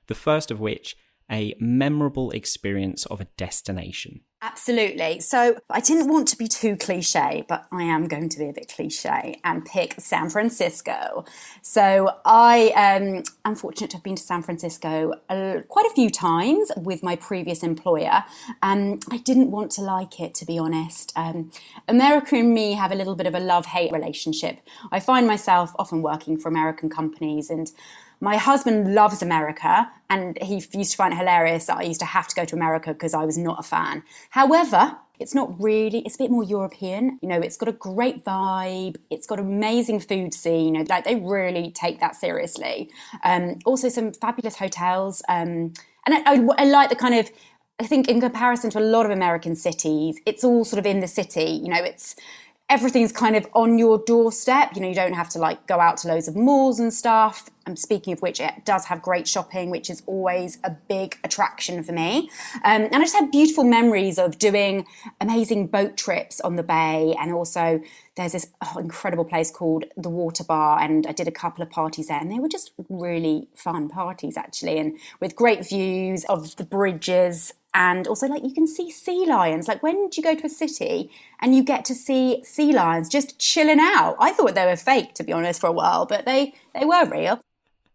the 0.07 0.15
first 0.15 0.51
of 0.51 0.59
which 0.59 0.95
a 1.31 1.55
memorable 1.59 2.31
experience 2.31 3.05
of 3.07 3.21
a 3.21 3.27
destination. 3.37 4.21
Absolutely. 4.45 5.21
So 5.21 5.57
I 5.71 5.79
didn't 5.79 6.07
want 6.07 6.27
to 6.27 6.37
be 6.37 6.47
too 6.47 6.77
cliche, 6.77 7.45
but 7.49 7.65
I 7.71 7.81
am 7.81 8.07
going 8.07 8.29
to 8.29 8.37
be 8.37 8.47
a 8.47 8.53
bit 8.53 8.67
cliche 8.67 9.39
and 9.43 9.65
pick 9.65 9.95
San 9.97 10.29
Francisco. 10.29 11.25
So 11.63 12.11
I 12.25 12.67
um, 12.75 13.23
am 13.43 13.55
fortunate 13.55 13.89
to 13.89 13.97
have 13.97 14.03
been 14.03 14.15
to 14.15 14.21
San 14.21 14.43
Francisco 14.43 15.13
uh, 15.29 15.61
quite 15.67 15.87
a 15.87 15.93
few 15.95 16.11
times 16.11 16.71
with 16.77 17.01
my 17.01 17.15
previous 17.15 17.63
employer. 17.63 18.23
Um, 18.61 18.99
I 19.09 19.17
didn't 19.17 19.49
want 19.49 19.71
to 19.73 19.81
like 19.81 20.19
it, 20.19 20.35
to 20.35 20.45
be 20.45 20.59
honest. 20.59 21.11
Um, 21.15 21.49
America 21.87 22.35
and 22.35 22.53
me 22.53 22.73
have 22.73 22.91
a 22.91 22.95
little 22.95 23.15
bit 23.15 23.25
of 23.25 23.33
a 23.33 23.39
love 23.39 23.65
hate 23.65 23.91
relationship. 23.91 24.59
I 24.91 24.99
find 24.99 25.25
myself 25.25 25.73
often 25.79 26.03
working 26.03 26.37
for 26.37 26.49
American 26.49 26.91
companies 26.91 27.49
and 27.49 27.71
my 28.19 28.37
husband 28.37 28.93
loves 28.93 29.21
America, 29.21 29.89
and 30.09 30.37
he 30.41 30.55
used 30.55 30.91
to 30.91 30.97
find 30.97 31.13
it 31.13 31.17
hilarious 31.17 31.65
that 31.65 31.77
I 31.77 31.83
used 31.83 31.99
to 31.99 32.05
have 32.05 32.27
to 32.27 32.35
go 32.35 32.45
to 32.45 32.55
America 32.55 32.93
because 32.93 33.13
I 33.13 33.25
was 33.25 33.37
not 33.37 33.59
a 33.59 33.63
fan. 33.63 34.03
However, 34.29 34.97
it's 35.19 35.33
not 35.33 35.61
really, 35.61 35.99
it's 35.99 36.15
a 36.15 36.17
bit 36.17 36.31
more 36.31 36.43
European. 36.43 37.19
You 37.21 37.29
know, 37.29 37.39
it's 37.39 37.57
got 37.57 37.69
a 37.69 37.73
great 37.73 38.23
vibe, 38.25 38.97
it's 39.09 39.27
got 39.27 39.39
amazing 39.39 39.99
food 39.99 40.33
scene. 40.33 40.75
You 40.75 40.83
know, 40.83 40.85
like 40.89 41.05
they 41.05 41.15
really 41.15 41.71
take 41.71 41.99
that 41.99 42.15
seriously. 42.15 42.89
Um, 43.23 43.59
also, 43.65 43.89
some 43.89 44.11
fabulous 44.11 44.57
hotels. 44.57 45.21
Um, 45.29 45.73
and 46.05 46.13
I, 46.13 46.21
I, 46.25 46.47
I 46.57 46.65
like 46.65 46.89
the 46.89 46.95
kind 46.95 47.15
of 47.15 47.31
I 47.79 47.85
think 47.85 48.07
in 48.07 48.21
comparison 48.21 48.69
to 48.71 48.79
a 48.79 48.81
lot 48.81 49.05
of 49.05 49.11
American 49.11 49.55
cities, 49.55 50.17
it's 50.25 50.45
all 50.45 50.63
sort 50.63 50.79
of 50.79 50.85
in 50.85 51.01
the 51.01 51.07
city. 51.07 51.59
You 51.61 51.69
know, 51.69 51.83
it's 51.83 52.15
everything's 52.69 53.11
kind 53.11 53.35
of 53.35 53.47
on 53.53 53.77
your 53.77 53.99
doorstep. 53.99 54.71
You 54.75 54.81
know, 54.81 54.87
you 54.87 54.95
don't 54.95 55.13
have 55.13 55.29
to 55.29 55.39
like 55.39 55.67
go 55.67 55.79
out 55.79 55.97
to 55.97 56.07
loads 56.07 56.27
of 56.27 56.35
malls 56.35 56.79
and 56.79 56.93
stuff. 56.93 57.49
And 57.67 57.77
speaking 57.79 58.13
of 58.13 58.21
which, 58.21 58.39
it 58.39 58.63
does 58.63 58.85
have 58.85 59.01
great 59.01 59.27
shopping, 59.27 59.69
which 59.69 59.89
is 59.89 60.03
always 60.05 60.59
a 60.63 60.71
big 60.71 61.17
attraction 61.23 61.83
for 61.83 61.93
me. 61.93 62.29
Um, 62.63 62.83
and 62.83 62.95
I 62.95 62.99
just 63.01 63.15
had 63.15 63.31
beautiful 63.31 63.63
memories 63.63 64.19
of 64.19 64.37
doing 64.37 64.85
amazing 65.19 65.67
boat 65.67 65.97
trips 65.97 66.39
on 66.41 66.55
the 66.55 66.63
bay. 66.63 67.15
And 67.19 67.33
also, 67.33 67.81
there's 68.15 68.33
this 68.33 68.47
oh, 68.61 68.79
incredible 68.79 69.25
place 69.25 69.51
called 69.51 69.85
the 69.97 70.09
Water 70.09 70.43
Bar. 70.43 70.79
And 70.79 71.07
I 71.07 71.11
did 71.11 71.27
a 71.27 71.31
couple 71.31 71.63
of 71.63 71.69
parties 71.69 72.07
there, 72.07 72.19
and 72.19 72.31
they 72.31 72.39
were 72.39 72.49
just 72.49 72.71
really 72.89 73.47
fun 73.55 73.89
parties, 73.89 74.37
actually, 74.37 74.77
and 74.77 74.97
with 75.19 75.35
great 75.35 75.67
views 75.67 76.23
of 76.25 76.55
the 76.57 76.63
bridges 76.63 77.53
and 77.75 78.07
also 78.07 78.25
like 78.27 78.43
you 78.43 78.53
can 78.53 78.65
see 78.65 78.89
sea 78.89 79.25
lions 79.27 79.67
like 79.67 79.83
when 79.83 80.09
do 80.09 80.19
you 80.19 80.23
go 80.23 80.33
to 80.33 80.47
a 80.47 80.49
city 80.49 81.11
and 81.41 81.53
you 81.55 81.61
get 81.61 81.85
to 81.85 81.93
see 81.93 82.41
sea 82.43 82.73
lions 82.73 83.07
just 83.09 83.37
chilling 83.37 83.79
out 83.79 84.15
i 84.19 84.31
thought 84.31 84.55
they 84.55 84.65
were 84.65 84.75
fake 84.75 85.13
to 85.13 85.23
be 85.23 85.33
honest 85.33 85.61
for 85.61 85.67
a 85.67 85.71
while 85.71 86.05
but 86.05 86.25
they 86.25 86.53
they 86.73 86.85
were 86.85 87.05
real 87.05 87.39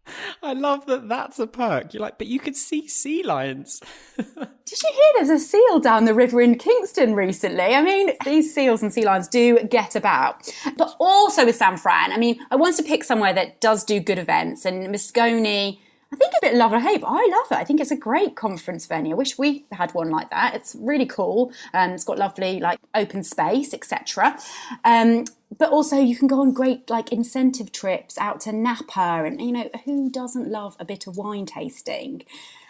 I 0.43 0.53
love 0.53 0.87
that 0.87 1.07
that's 1.07 1.39
a 1.39 1.47
perk. 1.47 1.93
You're 1.93 2.01
like, 2.01 2.17
but 2.17 2.27
you 2.27 2.39
could 2.39 2.55
see 2.55 2.87
sea 2.87 3.23
lions. 3.23 3.81
Did 4.17 4.83
you 4.83 4.91
hear 4.93 5.11
there's 5.15 5.29
a 5.29 5.39
seal 5.39 5.79
down 5.79 6.05
the 6.05 6.13
river 6.13 6.41
in 6.41 6.57
Kingston 6.57 7.13
recently? 7.13 7.75
I 7.75 7.81
mean, 7.81 8.11
these 8.25 8.53
seals 8.53 8.81
and 8.81 8.91
sea 8.91 9.05
lions 9.05 9.27
do 9.27 9.59
get 9.69 9.95
about. 9.95 10.51
But 10.75 10.95
also 10.99 11.45
with 11.45 11.55
San 11.55 11.77
Fran, 11.77 12.11
I 12.11 12.17
mean, 12.17 12.39
I 12.49 12.55
wanted 12.55 12.77
to 12.77 12.83
pick 12.83 13.03
somewhere 13.03 13.33
that 13.33 13.61
does 13.61 13.83
do 13.83 13.99
good 13.99 14.17
events, 14.17 14.65
and 14.65 14.87
Moscone 14.87 15.77
I 16.13 16.17
think 16.17 16.33
a 16.33 16.45
bit 16.45 16.55
love 16.55 16.73
or 16.73 16.79
hate, 16.79 17.01
but 17.01 17.07
I 17.07 17.25
love 17.31 17.51
it. 17.51 17.61
I 17.61 17.63
think 17.63 17.79
it's 17.79 17.91
a 17.91 17.95
great 17.95 18.35
conference 18.35 18.85
venue. 18.85 19.13
I 19.13 19.17
wish 19.17 19.37
we 19.37 19.65
had 19.71 19.93
one 19.93 20.09
like 20.09 20.29
that. 20.29 20.55
It's 20.55 20.75
really 20.77 21.05
cool. 21.05 21.53
Um, 21.73 21.91
it's 21.91 22.03
got 22.03 22.17
lovely 22.17 22.59
like 22.59 22.79
open 22.93 23.23
space, 23.23 23.73
etc. 23.73 24.37
Um, 24.83 25.23
but 25.57 25.71
also 25.71 25.97
you 25.97 26.17
can 26.17 26.27
go 26.27 26.41
on 26.41 26.51
great 26.51 26.89
like 26.89 27.13
incentive 27.13 27.71
trips 27.71 28.17
out 28.17 28.41
to 28.41 28.51
Napa, 28.51 29.23
and 29.25 29.41
you 29.41 29.53
know 29.53 29.69
who 29.85 30.09
doesn't 30.09 30.49
love 30.49 30.75
a 30.79 30.85
bit 30.85 31.07
of 31.07 31.15
wine 31.15 31.45
tasting? 31.45 32.23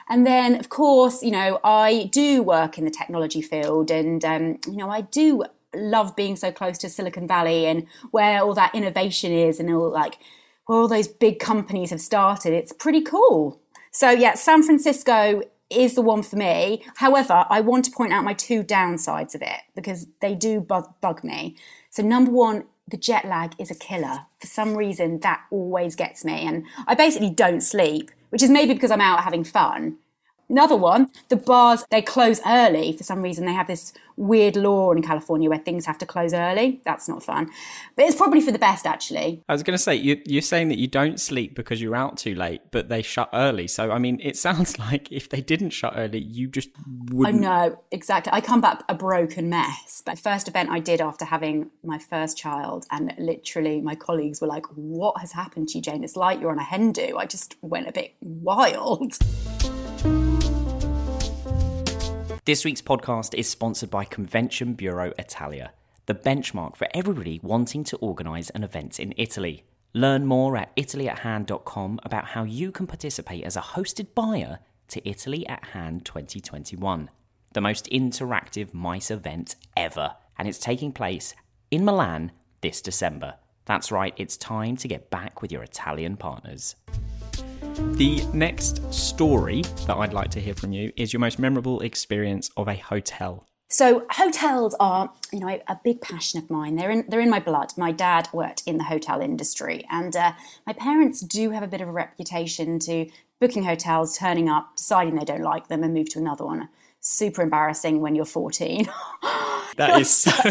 And 0.08 0.28
then, 0.28 0.56
of 0.60 0.70
course, 0.70 1.24
you 1.24 1.32
know 1.32 1.60
I 1.64 2.10
do 2.12 2.44
work 2.44 2.78
in 2.78 2.86
the 2.86 2.92
technology 2.92 3.42
field, 3.42 3.90
and 3.90 4.24
um, 4.24 4.60
you 4.68 4.78
know 4.78 4.90
I 4.92 5.02
do 5.02 5.46
love 5.74 6.16
being 6.16 6.36
so 6.36 6.52
close 6.52 6.78
to 6.80 6.90
Silicon 6.90 7.28
Valley 7.28 7.66
and 7.66 7.88
where 8.12 8.42
all 8.42 8.54
that 8.54 8.76
innovation 8.76 9.32
is, 9.32 9.60
and 9.60 9.74
all 9.74 9.90
like 9.90 10.20
where 10.66 10.80
all 10.80 10.88
those 10.88 11.08
big 11.08 11.40
companies 11.40 11.90
have 11.90 12.02
started. 12.02 12.54
It's 12.54 12.74
pretty 12.74 13.02
cool. 13.02 13.60
So, 13.92 14.10
yeah, 14.10 14.36
San 14.36 14.64
Francisco 14.64 15.42
is 15.70 15.96
the 15.96 16.02
one 16.02 16.24
for 16.24 16.36
me. 16.36 16.84
However, 16.98 17.46
I 17.50 17.62
want 17.62 17.86
to 17.86 17.92
point 17.92 18.14
out 18.14 18.24
my 18.24 18.34
two 18.34 18.64
downsides 18.64 19.36
of 19.36 19.42
it 19.42 19.62
because 19.76 20.08
they 20.22 20.36
do 20.36 20.60
bug, 20.62 20.94
bug 21.02 21.24
me. 21.24 21.56
So, 21.90 22.04
number 22.04 22.32
one, 22.32 22.66
the 22.88 22.98
jet 22.98 23.26
lag 23.26 23.54
is 23.58 23.72
a 23.72 23.76
killer. 23.76 24.26
For 24.40 24.48
some 24.48 24.76
reason, 24.76 25.20
that 25.22 25.42
always 25.50 25.96
gets 25.96 26.24
me. 26.24 26.46
And 26.46 26.66
I 26.88 26.96
basically 26.96 27.30
don't 27.30 27.62
sleep, 27.62 28.12
which 28.30 28.44
is 28.44 28.50
maybe 28.50 28.74
because 28.74 28.92
I'm 28.92 29.02
out 29.02 29.24
having 29.24 29.44
fun. 29.44 29.98
Another 30.52 30.76
one, 30.76 31.10
the 31.30 31.38
bars, 31.38 31.86
they 31.90 32.02
close 32.02 32.42
early. 32.46 32.92
For 32.92 33.06
some 33.06 33.22
reason, 33.22 33.46
they 33.46 33.54
have 33.54 33.68
this 33.68 33.94
weird 34.18 34.58
law 34.58 34.92
in 34.92 35.02
California 35.02 35.50
where 35.50 35.58
things 35.58 35.86
have 35.86 35.98
to 36.00 36.06
close 36.06 36.34
early. 36.34 36.82
That's 36.84 37.08
not 37.08 37.24
fun. 37.24 37.50
But 37.96 38.06
it's 38.06 38.18
probably 38.18 38.42
for 38.42 38.52
the 38.52 38.60
best, 38.60 38.86
actually. 38.86 39.42
I 39.48 39.54
was 39.54 39.64
going 39.64 39.78
to 39.78 39.82
say, 39.82 39.96
you, 39.96 40.22
you're 40.26 40.42
saying 40.42 40.68
that 40.68 40.78
you 40.78 40.88
don't 40.88 41.22
sleep 41.22 41.56
because 41.56 41.82
you're 41.82 41.96
out 41.96 42.18
too 42.18 42.36
late, 42.36 42.64
but 42.72 42.90
they 42.90 43.02
shut 43.02 43.30
early. 43.32 43.66
So, 43.68 43.92
I 43.92 43.98
mean, 43.98 44.20
it 44.22 44.36
sounds 44.48 44.78
like 44.78 45.10
if 45.10 45.30
they 45.30 45.40
didn't 45.40 45.70
shut 45.70 45.94
early, 45.96 46.20
you 46.20 46.50
just 46.50 46.72
wouldn't. 47.10 47.38
I 47.38 47.40
know, 47.40 47.82
exactly. 47.90 48.34
I 48.34 48.42
come 48.42 48.60
back 48.60 48.84
a 48.90 48.94
broken 48.94 49.50
mess. 49.50 50.04
But 50.06 50.20
first 50.20 50.50
event 50.50 50.70
I 50.70 50.80
did 50.80 51.00
after 51.00 51.24
having 51.24 51.72
my 51.82 51.98
first 51.98 52.38
child, 52.38 52.86
and 52.92 53.14
literally 53.18 53.80
my 53.80 53.96
colleagues 53.96 54.42
were 54.42 54.48
like, 54.48 54.66
What 54.76 55.22
has 55.22 55.32
happened 55.32 55.70
to 55.70 55.78
you, 55.78 55.82
Jane? 55.82 56.04
It's 56.04 56.18
like 56.18 56.42
you're 56.42 56.52
on 56.52 56.60
a 56.60 56.64
hen 56.64 56.92
do. 56.92 57.18
I 57.18 57.26
just 57.26 57.56
went 57.62 57.88
a 57.88 57.94
bit 57.94 58.16
wild. 58.20 59.18
This 62.52 62.66
week's 62.66 62.82
podcast 62.82 63.34
is 63.34 63.48
sponsored 63.48 63.90
by 63.90 64.04
Convention 64.04 64.74
Bureau 64.74 65.14
Italia, 65.18 65.72
the 66.06 66.14
benchmark 66.14 66.76
for 66.76 66.86
everybody 66.94 67.40
wanting 67.42 67.86
to 67.86 67.96
organise 68.00 68.50
an 68.50 68.62
event 68.62 69.00
in 69.00 69.14
Italy. 69.16 69.64
Learn 69.94 70.26
more 70.26 70.58
at 70.58 70.76
italyathand.com 70.76 72.02
about 72.04 72.26
how 72.26 72.44
you 72.44 72.74
can 72.74 72.88
participate 72.88 73.46
as 73.46 73.56
a 73.56 73.62
hosted 73.62 74.08
buyer 74.14 74.60
to 74.90 75.10
Italy 75.10 75.48
at 75.48 75.68
Hand 75.68 76.04
2021, 76.04 77.10
the 77.54 77.62
most 77.62 77.90
interactive 77.90 78.74
MICE 78.74 79.12
event 79.12 79.56
ever, 79.78 80.18
and 80.38 80.46
it's 80.46 80.60
taking 80.60 80.92
place 80.92 81.34
in 81.72 81.86
Milan 81.86 82.34
this 82.60 82.82
December. 82.82 83.36
That's 83.64 83.94
right, 83.94 84.14
it's 84.18 84.36
time 84.36 84.76
to 84.76 84.90
get 84.90 85.10
back 85.10 85.42
with 85.42 85.54
your 85.54 85.64
Italian 85.64 86.18
partners. 86.18 86.76
The 87.76 88.26
next 88.34 88.94
story 88.94 89.62
that 89.88 89.96
I'd 89.96 90.14
like 90.14 90.30
to 90.32 90.42
hear 90.42 90.54
from 90.54 90.74
you 90.74 90.92
is 90.98 91.14
your 91.14 91.20
most 91.20 91.40
memorable 91.40 91.80
experience 91.82 92.50
of 92.58 92.68
a 92.68 92.76
hotel. 92.76 93.48
So 93.70 94.06
hotels 94.12 94.76
are, 94.82 95.14
you 95.32 95.40
know, 95.40 95.48
a 95.68 95.80
big 95.82 96.02
passion 96.02 96.40
of 96.40 96.50
mine. 96.50 96.76
They're 96.76 96.92
in 96.92 97.06
they're 97.08 97.22
in 97.22 97.30
my 97.30 97.40
blood. 97.40 97.72
My 97.78 97.94
dad 97.94 98.28
worked 98.34 98.64
in 98.66 98.78
the 98.78 98.84
hotel 98.84 99.22
industry, 99.22 99.86
and 99.90 100.14
uh, 100.14 100.34
my 100.68 100.74
parents 100.74 101.22
do 101.22 101.52
have 101.52 101.64
a 101.64 101.68
bit 101.68 101.80
of 101.80 101.88
a 101.88 101.94
reputation 101.94 102.80
to 102.80 103.10
booking 103.40 103.64
hotels, 103.64 104.18
turning 104.18 104.50
up, 104.50 104.76
deciding 104.76 105.16
they 105.16 105.24
don't 105.24 105.42
like 105.42 105.70
them, 105.70 105.84
and 105.84 105.94
move 105.94 106.10
to 106.10 106.20
another 106.20 106.46
one. 106.46 106.68
Super 107.02 107.42
embarrassing 107.42 108.00
when 108.00 108.16
you're 108.16 108.26
14. 108.26 108.88
That 109.78 110.02
is 110.02 110.10
so 110.16 110.32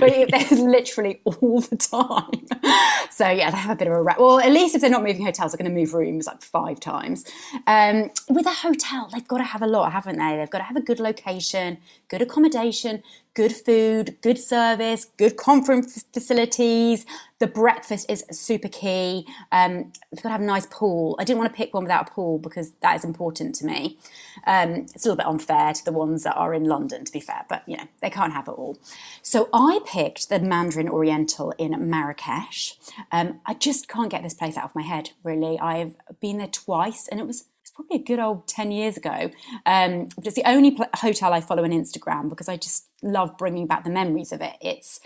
but 0.00 0.30
there's 0.30 0.60
literally 0.60 1.20
all 1.24 1.60
the 1.60 1.76
time. 1.76 2.46
So 3.10 3.28
yeah, 3.28 3.50
they 3.50 3.56
have 3.56 3.72
a 3.72 3.76
bit 3.76 3.88
of 3.88 3.94
a 3.94 4.02
well. 4.02 4.40
At 4.40 4.52
least 4.52 4.74
if 4.74 4.80
they're 4.80 4.90
not 4.90 5.02
moving 5.02 5.24
hotels, 5.24 5.52
they're 5.52 5.58
going 5.58 5.70
to 5.74 5.78
move 5.78 5.94
rooms 5.94 6.26
like 6.26 6.42
five 6.42 6.80
times. 6.80 7.24
Um, 7.66 8.10
with 8.28 8.46
a 8.46 8.52
hotel, 8.52 9.08
they've 9.12 9.26
got 9.26 9.38
to 9.38 9.44
have 9.44 9.62
a 9.62 9.66
lot, 9.66 9.92
haven't 9.92 10.18
they? 10.18 10.36
They've 10.36 10.50
got 10.50 10.58
to 10.58 10.64
have 10.64 10.76
a 10.76 10.80
good 10.80 11.00
location, 11.00 11.78
good 12.08 12.22
accommodation, 12.22 13.02
good 13.34 13.54
food, 13.54 14.16
good 14.22 14.38
service, 14.38 15.06
good 15.16 15.36
conference 15.36 16.04
facilities. 16.12 17.06
The 17.40 17.46
breakfast 17.46 18.10
is 18.10 18.24
super 18.30 18.68
key. 18.68 19.26
Um, 19.50 19.92
we've 20.10 20.22
got 20.22 20.28
to 20.28 20.32
have 20.32 20.40
a 20.40 20.44
nice 20.44 20.66
pool. 20.66 21.16
I 21.18 21.24
didn't 21.24 21.38
want 21.38 21.52
to 21.52 21.56
pick 21.56 21.74
one 21.74 21.84
without 21.84 22.08
a 22.08 22.12
pool 22.12 22.38
because 22.38 22.72
that 22.82 22.96
is 22.96 23.04
important 23.04 23.54
to 23.56 23.66
me. 23.66 23.98
Um, 24.46 24.86
it's 24.94 25.04
a 25.04 25.08
little 25.08 25.16
bit 25.16 25.26
unfair 25.26 25.72
to 25.72 25.84
the 25.84 25.92
ones 25.92 26.22
that 26.24 26.36
are 26.36 26.54
in 26.54 26.64
London, 26.64 27.04
to 27.04 27.12
be 27.12 27.20
fair, 27.20 27.44
but 27.48 27.62
you 27.66 27.76
know 27.76 27.84
they 28.00 28.10
can't 28.10 28.32
have 28.32 28.48
it 28.48 28.52
all. 28.52 28.78
So 29.22 29.48
I 29.52 29.80
picked 29.86 30.28
the 30.28 30.40
Mandarin 30.40 30.88
Oriental 30.88 31.52
in 31.58 31.90
Marrakesh. 31.90 32.76
Um, 33.12 33.40
I 33.46 33.54
just 33.54 33.88
can't 33.88 34.10
get 34.10 34.22
this 34.22 34.34
place 34.34 34.56
out 34.56 34.64
of 34.64 34.74
my 34.74 34.82
head. 34.82 35.10
Really, 35.22 35.58
I've 35.58 35.96
been 36.20 36.38
there 36.38 36.48
twice, 36.48 37.08
and 37.08 37.20
it 37.20 37.26
was 37.26 37.44
probably 37.80 37.96
a 37.96 38.02
good 38.04 38.18
old 38.18 38.46
10 38.46 38.72
years 38.72 38.96
ago. 38.96 39.30
Um, 39.66 40.08
but 40.16 40.26
it's 40.26 40.36
the 40.36 40.48
only 40.48 40.72
pl- 40.72 40.86
hotel 40.96 41.32
I 41.32 41.40
follow 41.40 41.64
on 41.64 41.70
Instagram 41.70 42.28
because 42.28 42.48
I 42.48 42.56
just 42.56 42.86
love 43.02 43.36
bringing 43.38 43.66
back 43.66 43.84
the 43.84 43.90
memories 43.90 44.32
of 44.32 44.40
it. 44.40 44.54
It's, 44.60 45.00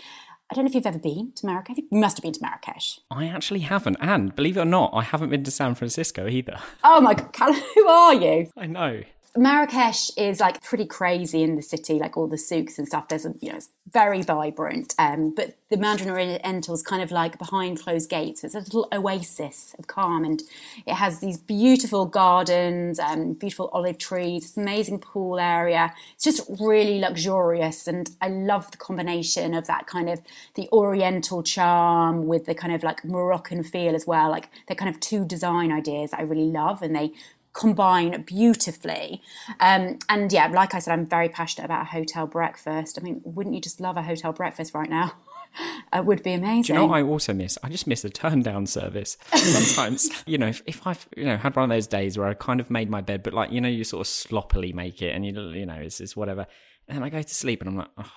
I 0.49 0.55
don't 0.55 0.65
know 0.65 0.69
if 0.69 0.75
you've 0.75 0.85
ever 0.85 0.99
been 0.99 1.31
to 1.35 1.45
Marrakesh. 1.45 1.77
You 1.77 1.87
must 1.91 2.17
have 2.17 2.23
been 2.23 2.33
to 2.33 2.41
Marrakesh. 2.41 2.99
I 3.09 3.27
actually 3.27 3.61
haven't. 3.61 3.97
And 4.01 4.35
believe 4.35 4.57
it 4.57 4.61
or 4.61 4.65
not, 4.65 4.91
I 4.93 5.03
haven't 5.03 5.29
been 5.29 5.43
to 5.43 5.51
San 5.51 5.75
Francisco 5.75 6.27
either. 6.27 6.59
Oh 6.83 7.01
my 7.01 7.13
God, 7.13 7.33
Callum, 7.33 7.61
who 7.75 7.87
are 7.87 8.13
you? 8.13 8.49
I 8.57 8.67
know. 8.67 9.03
Marrakesh 9.37 10.11
is 10.17 10.39
like 10.39 10.63
pretty 10.63 10.85
crazy 10.85 11.43
in 11.43 11.55
the 11.55 11.61
city, 11.61 11.95
like 11.99 12.15
all 12.15 12.27
the 12.27 12.37
souks 12.37 12.79
and 12.79 12.87
stuff. 12.87 13.09
There's 13.09 13.25
a, 13.25 13.33
you 13.41 13.49
know, 13.49 13.57
it's 13.57 13.69
very 13.91 14.21
vibrant. 14.21 14.95
Um, 14.97 15.33
but 15.35 15.57
the 15.69 15.77
Mandarin 15.77 16.09
Oriental 16.09 16.73
is 16.73 16.81
kind 16.81 17.01
of 17.01 17.11
like 17.11 17.37
behind 17.37 17.81
closed 17.81 18.09
gates. 18.09 18.43
It's 18.43 18.55
a 18.55 18.59
little 18.59 18.87
oasis 18.93 19.75
of 19.77 19.87
calm, 19.87 20.23
and 20.23 20.41
it 20.85 20.93
has 20.93 21.19
these 21.19 21.37
beautiful 21.37 22.05
gardens, 22.05 22.97
um, 22.99 23.33
beautiful 23.33 23.69
olive 23.73 23.97
trees, 23.97 24.43
this 24.43 24.57
amazing 24.57 24.99
pool 24.99 25.39
area. 25.39 25.93
It's 26.13 26.23
just 26.23 26.49
really 26.61 26.99
luxurious, 26.99 27.87
and 27.87 28.09
I 28.21 28.29
love 28.29 28.71
the 28.71 28.77
combination 28.77 29.53
of 29.53 29.67
that 29.67 29.85
kind 29.87 30.09
of 30.09 30.21
the 30.53 30.69
Oriental 30.71 31.43
charm 31.43 32.27
with 32.27 32.45
the 32.45 32.55
kind 32.55 32.73
of 32.73 32.83
like 32.83 33.03
Moroccan 33.03 33.63
feel 33.63 33.95
as 33.95 34.07
well. 34.07 34.29
Like 34.29 34.49
they're 34.67 34.75
kind 34.75 34.93
of 34.93 35.01
two 35.01 35.25
design 35.25 35.71
ideas 35.71 36.11
that 36.11 36.19
I 36.21 36.23
really 36.23 36.49
love, 36.51 36.81
and 36.81 36.95
they 36.95 37.11
combine 37.55 38.21
beautifully. 38.23 39.21
Um, 39.59 39.97
and 40.09 40.31
yeah, 40.31 40.47
like 40.47 40.75
I 40.75 40.79
said, 40.79 40.91
I'm 40.91 41.07
very 41.07 41.29
passionate 41.29 41.65
about 41.65 41.83
a 41.83 41.85
hotel 41.85 42.27
breakfast. 42.27 42.99
I 42.99 43.03
mean, 43.03 43.21
wouldn't 43.23 43.55
you 43.55 43.61
just 43.61 43.79
love 43.79 43.97
a 43.97 44.03
hotel 44.03 44.33
breakfast 44.33 44.73
right 44.73 44.89
now? 44.89 45.13
it 45.93 46.05
would 46.05 46.21
be 46.21 46.33
amazing. 46.33 46.61
Do 46.63 46.73
you 46.73 46.79
know 46.79 46.85
what 46.87 46.97
I 46.97 47.01
also 47.03 47.33
miss? 47.33 47.57
I 47.63 47.69
just 47.69 47.87
miss 47.87 48.01
the 48.01 48.09
turn 48.09 48.41
down 48.41 48.67
service. 48.67 49.17
Sometimes, 49.33 50.09
you 50.27 50.37
know, 50.37 50.47
if, 50.47 50.61
if 50.65 50.85
I've 50.85 51.07
you 51.15 51.25
know 51.25 51.37
had 51.37 51.55
one 51.55 51.63
of 51.63 51.69
those 51.69 51.87
days 51.87 52.17
where 52.17 52.27
I 52.27 52.33
kind 52.33 52.59
of 52.59 52.69
made 52.69 52.89
my 52.89 53.01
bed, 53.01 53.23
but 53.23 53.33
like 53.33 53.51
you 53.51 53.61
know, 53.61 53.69
you 53.69 53.83
sort 53.83 54.01
of 54.01 54.07
sloppily 54.07 54.73
make 54.73 55.01
it, 55.01 55.15
and 55.15 55.25
you 55.25 55.31
you 55.51 55.65
know, 55.65 55.75
it's, 55.75 56.01
it's 56.01 56.15
whatever, 56.15 56.45
and 56.87 56.97
then 56.97 57.03
I 57.03 57.09
go 57.09 57.21
to 57.21 57.35
sleep, 57.35 57.61
and 57.61 57.69
I'm 57.69 57.77
like, 57.77 57.89
oh, 57.97 58.11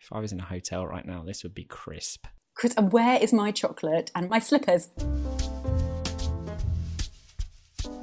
if 0.00 0.12
I 0.12 0.18
was 0.18 0.32
in 0.32 0.40
a 0.40 0.44
hotel 0.44 0.86
right 0.86 1.06
now, 1.06 1.22
this 1.22 1.44
would 1.44 1.54
be 1.54 1.64
crisp. 1.64 2.26
Chris, 2.54 2.74
and 2.74 2.92
where 2.92 3.16
is 3.16 3.32
my 3.32 3.52
chocolate 3.52 4.10
and 4.14 4.28
my 4.28 4.40
slippers? 4.40 4.90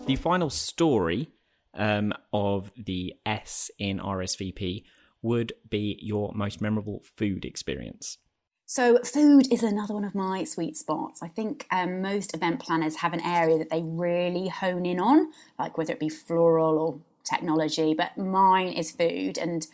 The 0.10 0.16
final 0.16 0.50
story 0.50 1.30
um, 1.75 2.16
of 2.34 2.72
the 2.75 3.13
S 3.28 3.70
in 3.78 4.00
RSVP 4.00 4.84
would 5.22 5.54
be 5.70 6.00
your 6.01 6.32
most 6.34 6.62
memorable 6.62 7.04
food 7.16 7.46
experience. 7.46 8.18
So, 8.66 8.98
food 9.04 9.54
is 9.54 9.62
another 9.62 9.94
one 9.94 10.04
of 10.04 10.16
my 10.16 10.46
sweet 10.46 10.78
spots. 10.78 11.22
I 11.22 11.28
think 11.28 11.68
um, 11.72 12.01
most 12.01 12.34
event 12.34 12.60
planners 12.60 12.96
have 12.96 13.13
an 13.13 13.22
area 13.22 13.60
that 13.60 13.70
they 13.70 13.84
really 13.84 14.48
hone 14.48 14.88
in 14.88 15.00
on, 15.00 15.32
like 15.60 15.78
whether 15.78 15.94
it 15.94 16.00
be 16.00 16.10
floral 16.10 16.80
or 16.80 17.00
technology, 17.24 17.94
but 17.94 18.18
mine 18.18 18.70
is 18.70 18.89
food. 18.89 19.38
And 19.38 19.68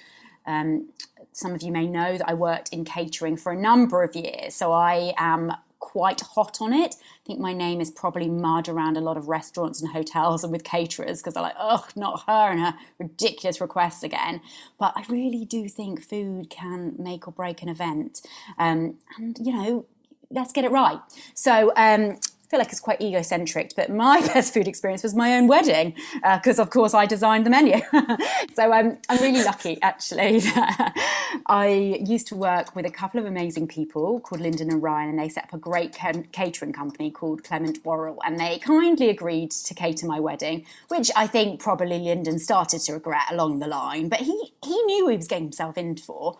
um, 0.45 0.89
some 1.31 1.53
of 1.53 1.63
you 1.63 1.71
may 1.71 1.87
know 1.87 2.17
that 2.17 2.27
I 2.29 2.33
worked 2.33 2.73
in 2.73 2.83
catering 2.83 3.37
for 3.37 3.53
a 3.53 3.57
number 3.57 4.03
of 4.03 4.13
years. 4.17 4.53
So, 4.53 4.73
I 4.73 5.13
am 5.17 5.53
quite 5.85 6.19
hot 6.19 6.57
on 6.61 6.73
it. 6.73 6.95
I 6.95 7.23
think 7.27 7.39
my 7.39 7.53
name 7.53 7.79
is 7.79 7.91
probably 7.91 8.27
mud 8.27 8.67
around 8.67 8.97
a 8.97 9.01
lot 9.01 9.17
of 9.17 9.27
restaurants 9.27 9.81
and 9.81 9.91
hotels 9.91 10.43
and 10.43 10.51
with 10.51 10.63
caterers 10.63 11.21
because 11.21 11.35
they're 11.35 11.43
like, 11.43 11.55
oh, 11.59 11.85
not 11.95 12.23
her 12.25 12.49
and 12.51 12.59
her 12.59 12.73
ridiculous 12.97 13.61
requests 13.61 14.01
again. 14.01 14.41
But 14.79 14.93
I 14.95 15.05
really 15.07 15.45
do 15.45 15.69
think 15.69 16.01
food 16.01 16.49
can 16.49 16.95
make 16.97 17.27
or 17.27 17.31
break 17.31 17.61
an 17.61 17.69
event. 17.69 18.21
Um, 18.57 18.95
and, 19.15 19.37
you 19.39 19.53
know, 19.53 19.85
let's 20.31 20.51
get 20.51 20.65
it 20.65 20.71
right. 20.71 20.99
So, 21.35 21.71
um, 21.77 22.17
I 22.45 22.47
feel 22.47 22.59
like 22.59 22.69
it's 22.69 22.79
quite 22.79 23.01
egocentric, 23.01 23.73
but 23.75 23.89
my 23.89 24.21
best 24.33 24.53
food 24.53 24.67
experience 24.67 25.01
was 25.01 25.15
my 25.15 25.35
own 25.35 25.47
wedding 25.47 25.95
because, 26.13 26.59
uh, 26.59 26.61
of 26.61 26.69
course, 26.69 26.93
I 26.93 27.07
designed 27.07 27.43
the 27.43 27.49
menu. 27.49 27.81
so 28.53 28.71
um, 28.71 28.99
I'm 29.09 29.19
really 29.19 29.43
lucky, 29.43 29.81
actually. 29.81 30.41
I 31.47 32.03
used 32.05 32.27
to 32.27 32.35
work 32.35 32.75
with 32.75 32.85
a 32.85 32.91
couple 32.91 33.19
of 33.19 33.25
amazing 33.25 33.67
people 33.67 34.19
called 34.19 34.41
Lyndon 34.41 34.69
and 34.69 34.83
Ryan, 34.83 35.09
and 35.09 35.19
they 35.19 35.27
set 35.27 35.45
up 35.45 35.53
a 35.53 35.57
great 35.57 35.97
catering 36.31 36.71
company 36.71 37.09
called 37.09 37.43
Clement 37.43 37.83
Worrall, 37.83 38.21
and 38.23 38.39
they 38.39 38.59
kindly 38.59 39.09
agreed 39.09 39.49
to 39.49 39.73
cater 39.73 40.05
my 40.05 40.19
wedding, 40.19 40.67
which 40.89 41.09
I 41.15 41.25
think 41.25 41.59
probably 41.59 41.97
Lyndon 41.97 42.37
started 42.37 42.81
to 42.81 42.93
regret 42.93 43.23
along 43.31 43.57
the 43.57 43.67
line, 43.67 44.07
but 44.07 44.19
he 44.19 44.53
he 44.63 44.81
knew 44.83 45.07
he 45.09 45.17
was 45.17 45.27
getting 45.27 45.45
himself 45.45 45.79
in 45.79 45.97
for. 45.97 46.37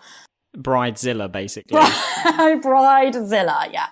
Bridezilla, 0.55 1.31
basically. 1.31 1.79
Bridezilla, 2.61 3.71
yeah. 3.71 3.87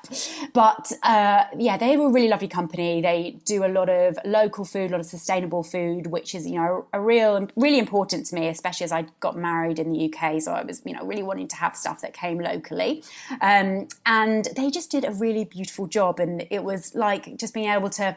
But 0.54 0.92
uh, 1.04 1.46
yeah, 1.58 1.78
they 1.78 1.98
were 1.98 2.08
a 2.08 2.12
really 2.12 2.28
lovely 2.28 2.48
company. 2.48 3.02
They 3.02 3.40
do 3.46 3.66
a 3.66 3.68
lot 3.68 3.90
of 3.90 4.18
local 4.26 4.66
food, 4.66 4.92
a 4.92 4.94
lot 4.94 5.00
of 5.02 5.06
sustainable 5.06 5.64
food, 5.64 6.08
which 6.08 6.34
is 6.36 6.48
you 6.48 6.56
know 6.56 6.86
a 6.94 7.02
real, 7.02 7.48
really 7.56 7.80
important 7.80 8.26
to 8.28 8.36
me, 8.36 8.48
especially 8.48 8.86
as 8.86 8.92
I 8.92 9.06
got 9.20 9.38
married 9.38 9.80
in 9.80 9.92
the 9.92 10.14
UK. 10.14 10.42
So 10.42 10.54
I 10.54 10.64
was 10.64 10.82
you 10.86 10.94
know 10.94 11.06
really 11.06 11.24
wanting 11.24 11.48
to 11.50 11.56
have 11.56 11.76
stuff 11.76 12.02
that 12.02 12.14
came 12.14 12.40
locally, 12.40 13.04
um, 13.42 13.88
and 14.06 14.48
they 14.56 14.70
just 14.70 14.92
did 14.92 15.06
a 15.06 15.12
really 15.12 15.46
beautiful 15.46 15.88
job. 15.88 16.20
And 16.20 16.48
it 16.50 16.64
was 16.64 16.96
like 16.96 17.38
just 17.38 17.54
being 17.54 17.70
able 17.70 17.90
to 17.92 18.16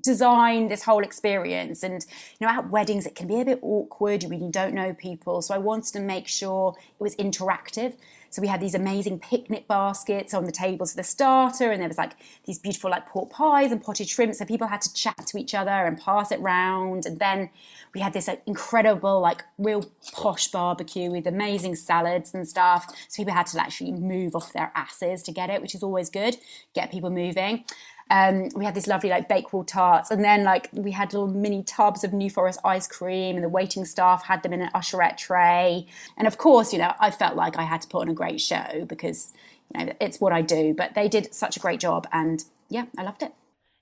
design 0.00 0.68
this 0.68 0.82
whole 0.82 1.02
experience. 1.02 1.82
And 1.82 2.04
you 2.40 2.46
know, 2.46 2.52
at 2.52 2.70
weddings, 2.70 3.06
it 3.06 3.14
can 3.14 3.26
be 3.26 3.40
a 3.40 3.44
bit 3.44 3.60
awkward 3.62 4.24
when 4.24 4.42
you 4.42 4.50
don't 4.50 4.74
know 4.74 4.92
people. 4.94 5.42
So 5.42 5.54
I 5.54 5.58
wanted 5.58 5.92
to 5.94 6.00
make 6.00 6.28
sure 6.28 6.76
it 6.78 7.02
was 7.02 7.16
interactive. 7.16 7.96
So 8.30 8.42
we 8.42 8.48
had 8.48 8.60
these 8.60 8.74
amazing 8.74 9.20
picnic 9.20 9.66
baskets 9.66 10.34
on 10.34 10.44
the 10.44 10.52
tables 10.52 10.90
for 10.92 10.98
the 10.98 11.04
starter, 11.04 11.70
and 11.70 11.80
there 11.80 11.88
was 11.88 11.96
like 11.96 12.12
these 12.44 12.58
beautiful 12.58 12.90
like 12.90 13.06
pork 13.06 13.30
pies 13.30 13.72
and 13.72 13.82
potted 13.82 14.08
shrimp. 14.08 14.34
So 14.34 14.44
people 14.44 14.66
had 14.66 14.82
to 14.82 14.92
chat 14.92 15.26
to 15.28 15.38
each 15.38 15.54
other 15.54 15.70
and 15.70 15.98
pass 15.98 16.30
it 16.32 16.40
round. 16.40 17.06
And 17.06 17.18
then 17.18 17.48
we 17.94 18.00
had 18.00 18.12
this 18.12 18.28
like, 18.28 18.42
incredible, 18.46 19.20
like 19.20 19.42
real 19.56 19.90
posh 20.12 20.48
barbecue 20.48 21.10
with 21.10 21.26
amazing 21.26 21.76
salads 21.76 22.34
and 22.34 22.46
stuff. 22.46 22.86
So 23.08 23.22
people 23.22 23.32
had 23.32 23.46
to 23.46 23.62
actually 23.62 23.92
move 23.92 24.34
off 24.34 24.52
their 24.52 24.70
asses 24.74 25.22
to 25.22 25.32
get 25.32 25.48
it, 25.48 25.62
which 25.62 25.74
is 25.74 25.82
always 25.82 26.10
good, 26.10 26.36
get 26.74 26.90
people 26.90 27.10
moving. 27.10 27.64
Um, 28.10 28.48
we 28.54 28.64
had 28.64 28.74
these 28.74 28.86
lovely 28.86 29.10
like 29.10 29.28
bakewell 29.28 29.64
tarts, 29.64 30.10
and 30.10 30.22
then 30.22 30.44
like 30.44 30.68
we 30.72 30.92
had 30.92 31.12
little 31.12 31.28
mini 31.28 31.62
tubs 31.62 32.04
of 32.04 32.12
New 32.12 32.30
Forest 32.30 32.60
ice 32.64 32.86
cream, 32.86 33.36
and 33.36 33.44
the 33.44 33.48
waiting 33.48 33.84
staff 33.84 34.24
had 34.24 34.42
them 34.42 34.52
in 34.52 34.62
an 34.62 34.70
usherette 34.74 35.16
tray. 35.16 35.86
And 36.16 36.28
of 36.28 36.38
course, 36.38 36.72
you 36.72 36.78
know, 36.78 36.92
I 37.00 37.10
felt 37.10 37.36
like 37.36 37.56
I 37.56 37.62
had 37.62 37.82
to 37.82 37.88
put 37.88 38.02
on 38.02 38.08
a 38.08 38.14
great 38.14 38.40
show 38.40 38.84
because 38.86 39.32
you 39.74 39.84
know 39.84 39.92
it's 40.00 40.20
what 40.20 40.32
I 40.32 40.42
do. 40.42 40.74
But 40.74 40.94
they 40.94 41.08
did 41.08 41.34
such 41.34 41.56
a 41.56 41.60
great 41.60 41.80
job, 41.80 42.06
and 42.12 42.44
yeah, 42.68 42.84
I 42.96 43.02
loved 43.02 43.22
it. 43.22 43.32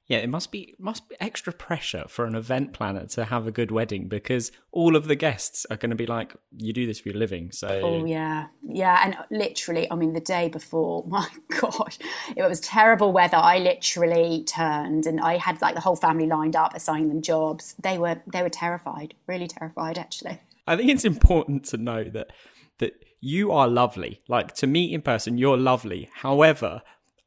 Yeah, 0.07 0.19
it 0.19 0.29
must 0.29 0.53
be 0.53 0.75
must 0.79 1.09
be 1.09 1.17
extra 1.19 1.53
pressure 1.53 2.05
for 2.09 2.27
an 2.27 2.35
event 2.35 2.75
planner 2.75 3.07
to 3.07 3.25
have 3.25 3.47
a 3.47 3.51
good 3.51 3.71
wedding 3.71 4.07
because 4.07 4.53
all 4.71 4.97
of 4.97 5.07
the 5.07 5.15
guests 5.15 5.65
are 5.71 5.79
going 5.79 5.91
to 5.91 5.97
be 5.97 6.05
like, 6.07 6.35
"You 6.57 6.75
do 6.75 6.87
this 6.87 7.01
for 7.01 7.09
your 7.09 7.19
living." 7.19 7.53
So, 7.53 7.69
Oh 7.83 8.05
yeah, 8.05 8.49
yeah, 8.63 9.01
and 9.03 9.17
literally, 9.31 9.91
I 9.91 9.95
mean, 9.95 10.13
the 10.13 10.21
day 10.21 10.49
before, 10.49 11.05
my 11.09 11.27
gosh, 11.59 11.99
it 12.37 12.43
was 12.43 12.61
terrible 12.61 13.13
weather. 13.13 13.39
I 13.39 13.59
literally 13.59 14.45
turned, 14.45 15.07
and 15.07 15.21
I 15.21 15.39
had 15.39 15.63
like 15.63 15.75
the 15.75 15.81
whole 15.81 15.97
family 15.97 16.27
lined 16.27 16.55
up, 16.55 16.75
assigning 16.75 17.09
them 17.09 17.23
jobs. 17.23 17.75
They 17.79 17.97
were 17.97 18.21
they 18.31 18.43
were 18.43 18.51
terrified, 18.51 19.15
really 19.27 19.47
terrified, 19.49 19.97
actually. 19.97 20.39
I 20.67 20.77
think 20.77 20.91
it's 20.91 21.05
important 21.07 21.65
to 21.67 21.79
know 21.79 22.05
that 22.05 22.31
that 22.79 22.93
you 23.21 23.53
are 23.53 23.69
lovely. 23.69 24.21
Like 24.29 24.55
to 24.57 24.67
meet 24.67 24.93
in 24.93 25.01
person, 25.01 25.39
you're 25.39 25.57
lovely. 25.57 26.11
However, 26.13 26.83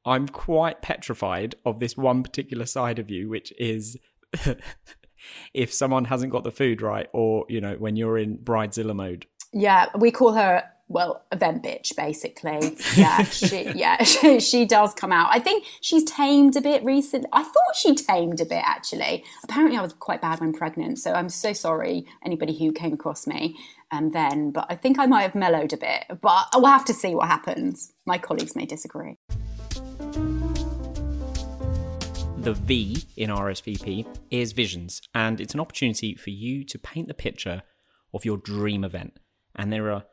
I'm 0.07 0.29
quite 0.29 0.81
petrified 0.81 1.55
of 1.65 1.79
this 1.79 1.97
one 1.97 2.23
particular 2.23 2.65
side 2.65 2.97
of 2.97 3.11
you, 3.11 3.27
which 3.27 3.53
is 3.59 3.97
if 5.53 5.73
someone 5.73 6.05
hasn't 6.05 6.31
got 6.31 6.45
the 6.45 6.51
food 6.51 6.81
right, 6.81 7.09
or 7.11 7.45
you 7.49 7.59
know, 7.59 7.75
when 7.77 7.97
you're 7.97 8.17
in 8.17 8.37
bridezilla 8.37 8.95
mode. 8.95 9.25
Yeah, 9.51 9.87
we 9.97 10.11
call 10.11 10.33
her 10.33 10.63
well 10.89 11.25
event 11.33 11.61
bitch 11.61 11.93
basically. 11.97 12.77
Yeah, 12.95 13.23
she 13.23 13.69
yeah 13.75 14.01
she, 14.03 14.39
she 14.39 14.65
does 14.65 14.93
come 14.93 15.11
out. 15.11 15.27
I 15.29 15.39
think 15.39 15.65
she's 15.81 16.05
tamed 16.05 16.55
a 16.55 16.61
bit 16.61 16.85
recently. 16.85 17.27
I 17.33 17.43
thought 17.43 17.75
she 17.75 17.93
tamed 17.93 18.39
a 18.39 18.45
bit 18.45 18.63
actually. 18.65 19.25
Apparently, 19.43 19.77
I 19.77 19.81
was 19.81 19.91
quite 19.91 20.21
bad 20.21 20.39
when 20.39 20.53
pregnant, 20.53 20.99
so 20.99 21.11
I'm 21.11 21.27
so 21.27 21.51
sorry 21.51 22.05
anybody 22.23 22.57
who 22.57 22.71
came 22.71 22.93
across 22.93 23.27
me 23.27 23.57
um, 23.91 24.11
then. 24.11 24.51
But 24.51 24.67
I 24.69 24.75
think 24.75 24.99
I 24.99 25.05
might 25.05 25.23
have 25.23 25.35
mellowed 25.35 25.73
a 25.73 25.77
bit. 25.77 26.05
But 26.21 26.47
we'll 26.55 26.67
have 26.67 26.85
to 26.85 26.93
see 26.93 27.13
what 27.13 27.27
happens. 27.27 27.91
My 28.05 28.17
colleagues 28.17 28.55
may 28.55 28.65
disagree. 28.65 29.17
The 32.47 32.53
V 32.53 33.03
in 33.17 33.29
RSVP 33.29 34.05
is 34.31 34.53
visions, 34.53 35.01
and 35.13 35.41
it's 35.41 35.53
an 35.53 35.59
opportunity 35.59 36.15
for 36.15 36.29
you 36.29 36.63
to 36.65 36.79
paint 36.79 37.07
the 37.07 37.13
picture 37.13 37.63
of 38.13 38.23
your 38.23 38.37
dream 38.37 38.83
event. 38.83 39.19
And 39.55 39.73
there 39.73 39.91
are 39.91 40.05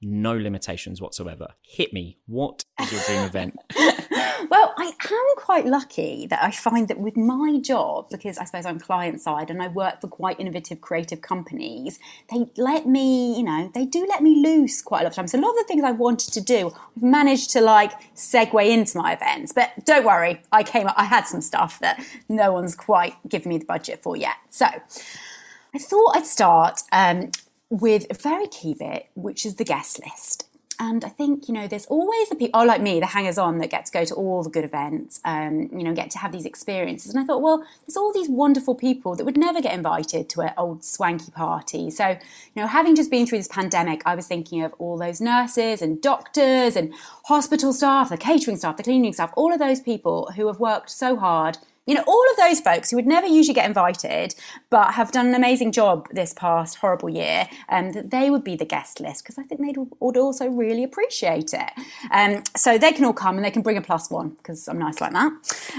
no 0.00 0.34
limitations 0.34 1.00
whatsoever. 1.00 1.48
Hit 1.62 1.92
me. 1.92 2.18
What 2.26 2.64
is 2.80 2.92
your 2.92 3.02
dream 3.02 3.24
event? 3.24 3.56
I 4.84 4.88
am 4.88 5.36
quite 5.36 5.64
lucky 5.64 6.26
that 6.26 6.42
I 6.42 6.50
find 6.50 6.88
that 6.88 6.98
with 6.98 7.16
my 7.16 7.58
job, 7.58 8.10
because 8.10 8.36
I 8.36 8.44
suppose 8.44 8.66
I'm 8.66 8.78
client 8.78 9.18
side 9.22 9.48
and 9.48 9.62
I 9.62 9.68
work 9.68 10.02
for 10.02 10.08
quite 10.08 10.38
innovative 10.38 10.82
creative 10.82 11.22
companies, 11.22 11.98
they 12.30 12.46
let 12.58 12.86
me, 12.86 13.34
you 13.34 13.44
know, 13.44 13.70
they 13.72 13.86
do 13.86 14.04
let 14.06 14.22
me 14.22 14.42
loose 14.42 14.82
quite 14.82 15.00
a 15.00 15.04
lot 15.04 15.12
of 15.12 15.16
times. 15.16 15.32
So 15.32 15.38
a 15.38 15.40
lot 15.40 15.52
of 15.52 15.56
the 15.56 15.64
things 15.64 15.84
I 15.84 15.92
wanted 15.92 16.34
to 16.34 16.40
do, 16.42 16.70
I've 16.96 17.02
managed 17.02 17.50
to 17.52 17.62
like 17.62 17.92
segue 18.14 18.68
into 18.68 18.98
my 18.98 19.14
events. 19.14 19.52
But 19.52 19.72
don't 19.86 20.04
worry, 20.04 20.42
I 20.52 20.62
came 20.62 20.86
up, 20.86 20.94
I 20.98 21.04
had 21.04 21.26
some 21.26 21.40
stuff 21.40 21.78
that 21.80 22.04
no 22.28 22.52
one's 22.52 22.76
quite 22.76 23.14
given 23.26 23.48
me 23.48 23.58
the 23.58 23.64
budget 23.64 24.02
for 24.02 24.18
yet. 24.18 24.36
So 24.50 24.66
I 24.66 25.78
thought 25.78 26.14
I'd 26.14 26.26
start 26.26 26.82
um, 26.92 27.30
with 27.70 28.04
a 28.10 28.14
very 28.14 28.48
key 28.48 28.74
bit, 28.74 29.06
which 29.14 29.46
is 29.46 29.54
the 29.54 29.64
guest 29.64 29.98
list. 30.04 30.46
And 30.78 31.04
I 31.04 31.08
think, 31.08 31.48
you 31.48 31.54
know, 31.54 31.66
there's 31.66 31.86
always 31.86 32.28
the 32.28 32.34
people, 32.34 32.60
oh, 32.60 32.64
like 32.64 32.80
me, 32.80 33.00
the 33.00 33.06
hangers 33.06 33.38
on 33.38 33.58
that 33.58 33.70
get 33.70 33.86
to 33.86 33.92
go 33.92 34.04
to 34.04 34.14
all 34.14 34.42
the 34.42 34.50
good 34.50 34.64
events, 34.64 35.20
um, 35.24 35.68
you 35.72 35.84
know, 35.84 35.94
get 35.94 36.10
to 36.10 36.18
have 36.18 36.32
these 36.32 36.44
experiences. 36.44 37.14
And 37.14 37.22
I 37.22 37.26
thought, 37.26 37.42
well, 37.42 37.64
there's 37.86 37.96
all 37.96 38.12
these 38.12 38.28
wonderful 38.28 38.74
people 38.74 39.14
that 39.16 39.24
would 39.24 39.36
never 39.36 39.60
get 39.60 39.74
invited 39.74 40.28
to 40.30 40.40
an 40.40 40.52
old 40.56 40.84
swanky 40.84 41.30
party. 41.30 41.90
So, 41.90 42.08
you 42.08 42.62
know, 42.62 42.66
having 42.66 42.96
just 42.96 43.10
been 43.10 43.26
through 43.26 43.38
this 43.38 43.48
pandemic, 43.48 44.02
I 44.04 44.14
was 44.14 44.26
thinking 44.26 44.62
of 44.62 44.74
all 44.78 44.98
those 44.98 45.20
nurses 45.20 45.82
and 45.82 46.00
doctors 46.00 46.76
and 46.76 46.92
hospital 47.26 47.72
staff, 47.72 48.10
the 48.10 48.16
catering 48.16 48.56
staff, 48.56 48.76
the 48.76 48.82
cleaning 48.82 49.12
staff, 49.12 49.32
all 49.36 49.52
of 49.52 49.58
those 49.58 49.80
people 49.80 50.32
who 50.36 50.46
have 50.46 50.60
worked 50.60 50.90
so 50.90 51.16
hard 51.16 51.58
you 51.86 51.94
know, 51.94 52.04
all 52.06 52.24
of 52.30 52.36
those 52.36 52.60
folks 52.60 52.90
who 52.90 52.96
would 52.96 53.06
never 53.06 53.26
usually 53.26 53.54
get 53.54 53.66
invited, 53.66 54.34
but 54.70 54.94
have 54.94 55.12
done 55.12 55.26
an 55.26 55.34
amazing 55.34 55.72
job 55.72 56.08
this 56.10 56.32
past 56.32 56.76
horrible 56.76 57.10
year, 57.10 57.48
um, 57.68 57.92
that 57.92 58.10
they 58.10 58.30
would 58.30 58.44
be 58.44 58.56
the 58.56 58.64
guest 58.64 59.00
list 59.00 59.22
because 59.22 59.38
I 59.38 59.42
think 59.42 59.60
they 59.60 59.74
would 60.00 60.16
also 60.16 60.48
really 60.48 60.82
appreciate 60.82 61.52
it. 61.52 61.70
Um, 62.10 62.42
so 62.56 62.78
they 62.78 62.92
can 62.92 63.04
all 63.04 63.12
come 63.12 63.36
and 63.36 63.44
they 63.44 63.50
can 63.50 63.62
bring 63.62 63.76
a 63.76 63.82
plus 63.82 64.10
one 64.10 64.30
because 64.30 64.66
I'm 64.68 64.78
nice 64.78 65.00
like 65.00 65.12
that. 65.12 65.32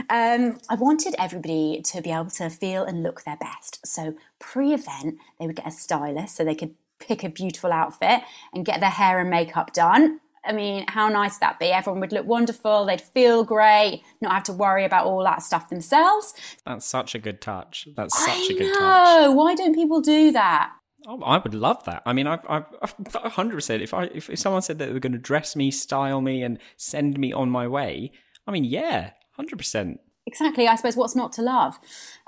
Um, 0.09 0.59
I 0.69 0.75
wanted 0.75 1.15
everybody 1.17 1.81
to 1.85 2.01
be 2.01 2.11
able 2.11 2.29
to 2.31 2.49
feel 2.49 2.83
and 2.83 3.01
look 3.01 3.23
their 3.23 3.37
best. 3.37 3.85
So 3.85 4.15
pre 4.39 4.73
event, 4.73 5.17
they 5.39 5.47
would 5.47 5.55
get 5.55 5.67
a 5.67 5.71
stylist 5.71 6.35
so 6.35 6.43
they 6.43 6.55
could 6.55 6.75
pick 6.99 7.23
a 7.23 7.29
beautiful 7.29 7.71
outfit 7.71 8.21
and 8.53 8.65
get 8.65 8.79
their 8.79 8.89
hair 8.89 9.19
and 9.19 9.29
makeup 9.29 9.73
done 9.73 10.19
I 10.47 10.53
mean, 10.53 10.85
how 10.87 11.09
nice 11.09 11.35
would 11.35 11.41
that 11.41 11.59
be? 11.59 11.67
Everyone 11.67 11.99
would 12.01 12.11
look 12.11 12.25
wonderful, 12.25 12.85
they'd 12.85 13.01
feel 13.01 13.43
great, 13.43 14.03
not 14.21 14.33
have 14.33 14.43
to 14.43 14.53
worry 14.53 14.85
about 14.85 15.05
all 15.05 15.23
that 15.23 15.41
stuff 15.41 15.69
themselves. 15.69 16.33
That's 16.65 16.85
such 16.85 17.15
a 17.15 17.19
good 17.19 17.41
touch. 17.41 17.87
That's 17.95 18.17
such 18.17 18.29
I 18.29 18.53
a 18.53 18.57
good 18.57 18.73
know. 18.73 18.79
touch. 18.79 19.35
Why 19.35 19.55
don't 19.55 19.75
people 19.75 20.01
do 20.01 20.31
that? 20.31 20.71
Oh, 21.07 21.21
I 21.21 21.37
would 21.37 21.53
love 21.53 21.83
that. 21.85 22.01
I 22.05 22.13
mean, 22.13 22.27
I've, 22.27 22.45
I've, 22.49 22.65
I've 22.81 22.93
hundred 23.33 23.55
percent. 23.55 23.83
If 23.83 23.93
I, 23.93 24.05
if, 24.05 24.29
if 24.29 24.39
someone 24.39 24.61
said 24.61 24.79
that 24.79 24.87
they 24.87 24.93
were 24.93 24.99
going 24.99 25.13
to 25.13 25.19
dress 25.19 25.55
me, 25.55 25.71
style 25.71 26.21
me, 26.21 26.41
and 26.41 26.57
send 26.77 27.19
me 27.19 27.31
on 27.31 27.49
my 27.49 27.67
way, 27.67 28.11
I 28.47 28.51
mean, 28.51 28.63
yeah, 28.63 29.11
hundred 29.35 29.57
percent. 29.57 29.99
Exactly. 30.27 30.67
I 30.67 30.75
suppose 30.75 30.95
what's 30.95 31.15
not 31.15 31.33
to 31.33 31.43
love. 31.43 31.77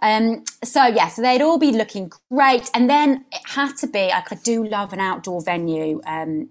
Um, 0.04 0.44
so 0.64 0.86
yeah, 0.86 1.08
so 1.08 1.24
they'd 1.24 1.42
all 1.42 1.58
be 1.58 1.72
looking 1.72 2.12
great, 2.32 2.70
and 2.76 2.88
then 2.88 3.26
it 3.32 3.42
had 3.46 3.76
to 3.78 3.88
be. 3.88 4.10
Like, 4.10 4.32
I 4.32 4.36
do 4.36 4.64
love 4.64 4.94
an 4.94 5.00
outdoor 5.00 5.42
venue. 5.42 6.00
Um, 6.06 6.50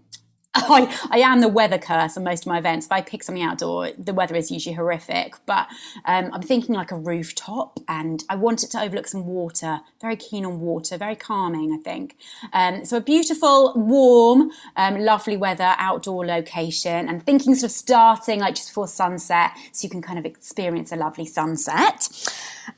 I, 0.69 1.09
I 1.11 1.19
am 1.19 1.43
the 1.43 1.49
weather 1.49 1.77
curse 1.77 2.17
on 2.17 2.25
most 2.25 2.45
of 2.45 2.47
my 2.47 2.59
events. 2.59 2.87
If 2.87 2.93
I 2.93 3.03
pick 3.03 3.23
something 3.23 3.43
outdoor, 3.43 3.91
the 3.99 4.15
weather 4.15 4.35
is 4.35 4.51
usually 4.51 4.75
horrific. 4.75 5.35
But 5.45 5.69
um, 6.07 6.31
I'm 6.33 6.41
thinking 6.41 6.75
like 6.75 6.91
a 6.91 6.97
rooftop, 6.97 7.79
and 7.89 8.25
I 8.31 8.37
want 8.37 8.65
it 8.65 8.71
to 8.71 8.81
overlook 8.81 9.07
some 9.07 9.27
water. 9.27 9.81
Very 10.01 10.17
keen 10.17 10.47
on 10.47 10.61
water, 10.61 10.97
very 10.97 11.15
calming, 11.15 11.73
I 11.73 11.83
think. 11.83 12.17
Um, 12.55 12.87
so 12.87 12.97
a 12.97 13.01
beautiful, 13.03 13.75
warm, 13.77 14.51
um, 14.77 14.99
lovely 14.99 15.37
weather 15.37 15.75
outdoor 15.77 16.25
location, 16.25 17.07
and 17.07 17.23
thinking 17.23 17.55
sort 17.55 17.71
of 17.71 17.77
starting 17.77 18.41
like 18.41 18.55
just 18.55 18.71
before 18.71 18.89
sunset, 18.89 19.51
so 19.73 19.85
you 19.85 19.91
can 19.91 20.01
kind 20.01 20.19
of 20.19 20.25
experience 20.25 20.91
a 20.91 20.97
lovely 20.97 21.27
sunset. 21.27 22.09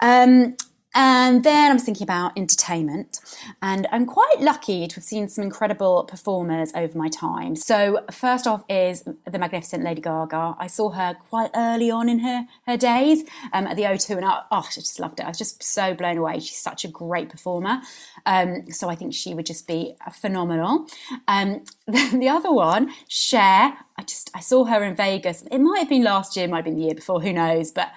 Um, 0.00 0.56
and 1.00 1.44
then 1.44 1.70
I 1.70 1.74
was 1.74 1.84
thinking 1.84 2.02
about 2.02 2.36
entertainment, 2.36 3.20
and 3.62 3.86
I'm 3.92 4.04
quite 4.04 4.40
lucky 4.40 4.88
to 4.88 4.96
have 4.96 5.04
seen 5.04 5.28
some 5.28 5.44
incredible 5.44 6.02
performers 6.02 6.72
over 6.74 6.98
my 6.98 7.08
time. 7.08 7.54
So, 7.54 8.04
first 8.10 8.48
off 8.48 8.64
is 8.68 9.04
the 9.24 9.38
magnificent 9.38 9.84
Lady 9.84 10.00
Gaga. 10.00 10.56
I 10.58 10.66
saw 10.66 10.90
her 10.90 11.14
quite 11.14 11.52
early 11.54 11.88
on 11.88 12.08
in 12.08 12.18
her, 12.18 12.46
her 12.66 12.76
days 12.76 13.22
um, 13.52 13.68
at 13.68 13.76
the 13.76 13.84
O2, 13.84 14.16
and 14.16 14.24
I, 14.24 14.42
oh, 14.50 14.66
I 14.68 14.70
just 14.72 14.98
loved 14.98 15.20
it. 15.20 15.26
I 15.26 15.28
was 15.28 15.38
just 15.38 15.62
so 15.62 15.94
blown 15.94 16.18
away. 16.18 16.40
She's 16.40 16.58
such 16.58 16.84
a 16.84 16.88
great 16.88 17.28
performer. 17.28 17.80
Um, 18.26 18.68
so, 18.68 18.88
I 18.88 18.96
think 18.96 19.14
she 19.14 19.34
would 19.34 19.46
just 19.46 19.68
be 19.68 19.94
phenomenal. 20.12 20.88
Um, 21.28 21.62
the, 21.86 22.18
the 22.18 22.28
other 22.28 22.50
one, 22.50 22.92
Cher, 23.06 23.76
I 23.96 24.02
just 24.02 24.32
I 24.34 24.40
saw 24.40 24.64
her 24.64 24.82
in 24.82 24.96
Vegas. 24.96 25.42
It 25.42 25.60
might 25.60 25.78
have 25.78 25.88
been 25.88 26.02
last 26.02 26.36
year, 26.36 26.48
might 26.48 26.58
have 26.58 26.64
been 26.64 26.74
the 26.74 26.86
year 26.86 26.94
before, 26.96 27.20
who 27.20 27.32
knows, 27.32 27.70
but 27.70 27.92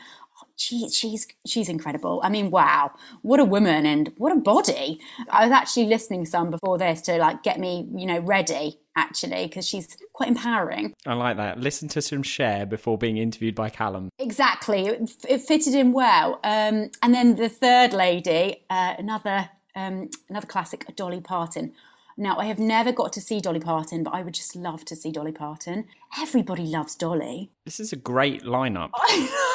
she, 0.62 0.90
she's 0.90 1.28
she's 1.46 1.70
incredible. 1.70 2.22
I 2.24 2.30
mean, 2.30 2.52
wow, 2.52 2.92
what 3.24 3.40
a 3.40 3.46
woman 3.46 3.86
and 3.86 4.14
what 4.18 4.32
a 4.32 4.36
body. 4.36 5.00
I 5.30 5.46
was 5.46 5.52
actually 5.52 5.88
listening 5.88 6.26
some 6.26 6.52
before 6.52 6.78
this 6.78 7.02
to 7.02 7.18
like 7.18 7.42
get 7.42 7.60
me, 7.60 7.88
you 7.96 8.06
know, 8.06 8.20
ready 8.20 8.80
actually 8.96 9.48
because 9.48 9.68
she's 9.68 9.98
quite 10.14 10.30
empowering. 10.30 10.94
I 11.06 11.14
like 11.14 11.38
that. 11.38 11.60
Listen 11.60 11.88
to 11.90 12.02
some 12.02 12.22
Cher 12.22 12.66
before 12.66 12.98
being 12.98 13.18
interviewed 13.18 13.56
by 13.56 13.70
Callum. 13.70 14.10
Exactly, 14.20 14.88
it, 14.88 15.12
it 15.28 15.42
fitted 15.42 15.74
in 15.74 15.94
well. 15.94 16.40
Um, 16.44 16.92
and 17.02 17.14
then 17.14 17.36
the 17.36 17.50
third 17.50 17.94
lady, 17.94 18.64
uh, 18.70 18.96
another 19.00 19.50
um, 19.76 20.10
another 20.30 20.48
classic, 20.48 20.96
Dolly 20.96 21.22
Parton. 21.22 21.74
Now, 22.18 22.38
I 22.38 22.46
have 22.46 22.60
never 22.60 22.92
got 22.92 23.14
to 23.14 23.22
see 23.22 23.40
Dolly 23.40 23.62
Parton, 23.62 24.04
but 24.04 24.14
I 24.14 24.22
would 24.22 24.34
just 24.34 24.56
love 24.56 24.86
to 24.86 24.96
see 24.96 25.12
Dolly 25.12 25.32
Parton. 25.32 25.86
Everybody 26.20 26.68
loves 26.68 26.94
Dolly. 26.94 27.52
This 27.66 27.80
is 27.80 27.94
a 27.94 27.96
great 27.96 28.44
lineup. 28.44 28.92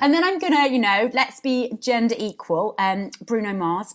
and 0.00 0.12
then 0.12 0.24
I'm 0.24 0.38
gonna, 0.38 0.68
you 0.68 0.78
know, 0.78 1.10
let's 1.12 1.40
be 1.40 1.72
gender 1.80 2.14
equal. 2.18 2.74
Um, 2.78 3.10
Bruno 3.24 3.52
Mars. 3.52 3.94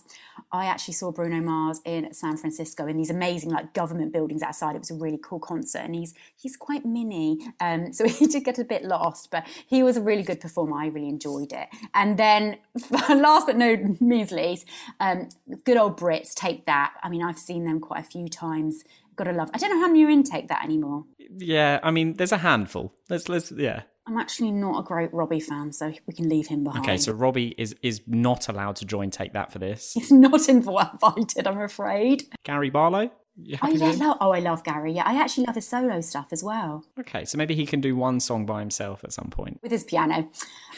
I 0.54 0.66
actually 0.66 0.94
saw 0.94 1.10
Bruno 1.10 1.40
Mars 1.40 1.80
in 1.86 2.12
San 2.12 2.36
Francisco 2.36 2.86
in 2.86 2.98
these 2.98 3.08
amazing 3.10 3.50
like 3.50 3.72
government 3.72 4.12
buildings 4.12 4.42
outside. 4.42 4.76
It 4.76 4.80
was 4.80 4.90
a 4.90 4.94
really 4.94 5.18
cool 5.22 5.40
concert, 5.40 5.78
and 5.78 5.94
he's 5.94 6.12
he's 6.36 6.56
quite 6.56 6.84
mini, 6.84 7.38
um, 7.60 7.92
so 7.92 8.06
he 8.08 8.26
did 8.26 8.44
get 8.44 8.58
a 8.58 8.64
bit 8.64 8.84
lost, 8.84 9.30
but 9.30 9.46
he 9.66 9.82
was 9.82 9.96
a 9.96 10.02
really 10.02 10.22
good 10.22 10.40
performer. 10.40 10.76
I 10.76 10.86
really 10.86 11.08
enjoyed 11.08 11.52
it. 11.52 11.68
And 11.94 12.18
then, 12.18 12.58
last 12.90 13.46
but 13.46 13.56
no 13.56 13.76
means 14.00 14.30
least, 14.30 14.66
um, 15.00 15.28
good 15.64 15.78
old 15.78 15.98
Brits 15.98 16.34
take 16.34 16.66
that. 16.66 16.94
I 17.02 17.08
mean, 17.08 17.22
I've 17.22 17.38
seen 17.38 17.64
them 17.64 17.80
quite 17.80 18.00
a 18.00 18.08
few 18.08 18.28
times. 18.28 18.84
Gotta 19.16 19.32
love. 19.32 19.50
I 19.54 19.58
don't 19.58 19.70
know 19.70 19.80
how 19.80 19.88
many 19.88 20.04
are 20.04 20.10
in 20.10 20.22
Take 20.22 20.48
That 20.48 20.64
anymore. 20.64 21.04
Yeah, 21.18 21.80
I 21.82 21.90
mean, 21.90 22.14
there's 22.14 22.32
a 22.32 22.38
handful. 22.38 22.94
Let's 23.08 23.28
let's 23.28 23.52
yeah. 23.52 23.82
I'm 24.06 24.18
actually 24.18 24.50
not 24.50 24.80
a 24.80 24.82
great 24.82 25.12
Robbie 25.12 25.40
fan, 25.40 25.72
so 25.72 25.92
we 26.06 26.12
can 26.14 26.28
leave 26.28 26.48
him 26.48 26.64
behind. 26.64 26.84
Okay, 26.84 26.96
so 26.96 27.12
Robbie 27.12 27.54
is 27.56 27.74
is 27.82 28.02
not 28.06 28.48
allowed 28.48 28.76
to 28.76 28.84
join 28.84 29.10
Take 29.10 29.32
That 29.32 29.52
for 29.52 29.58
this. 29.60 29.92
He's 29.92 30.10
not 30.10 30.48
invited, 30.48 31.46
I'm 31.46 31.60
afraid. 31.60 32.24
Gary 32.44 32.70
Barlow. 32.70 33.10
You 33.36 33.56
Oh 33.62 33.68
yeah, 33.68 33.92
lo- 33.96 34.16
oh 34.20 34.32
I 34.32 34.40
love 34.40 34.62
Gary. 34.62 34.92
Yeah, 34.92 35.04
I 35.06 35.18
actually 35.18 35.46
love 35.46 35.54
his 35.54 35.66
solo 35.66 36.02
stuff 36.02 36.26
as 36.32 36.44
well 36.44 36.84
Okay, 37.00 37.24
so 37.24 37.38
maybe 37.38 37.54
he 37.54 37.64
can 37.64 37.80
do 37.80 37.96
one 37.96 38.20
song 38.20 38.44
by 38.44 38.60
himself 38.60 39.02
at 39.04 39.12
some 39.14 39.30
point. 39.30 39.58
with 39.62 39.72
his 39.72 39.84
piano. 39.84 40.28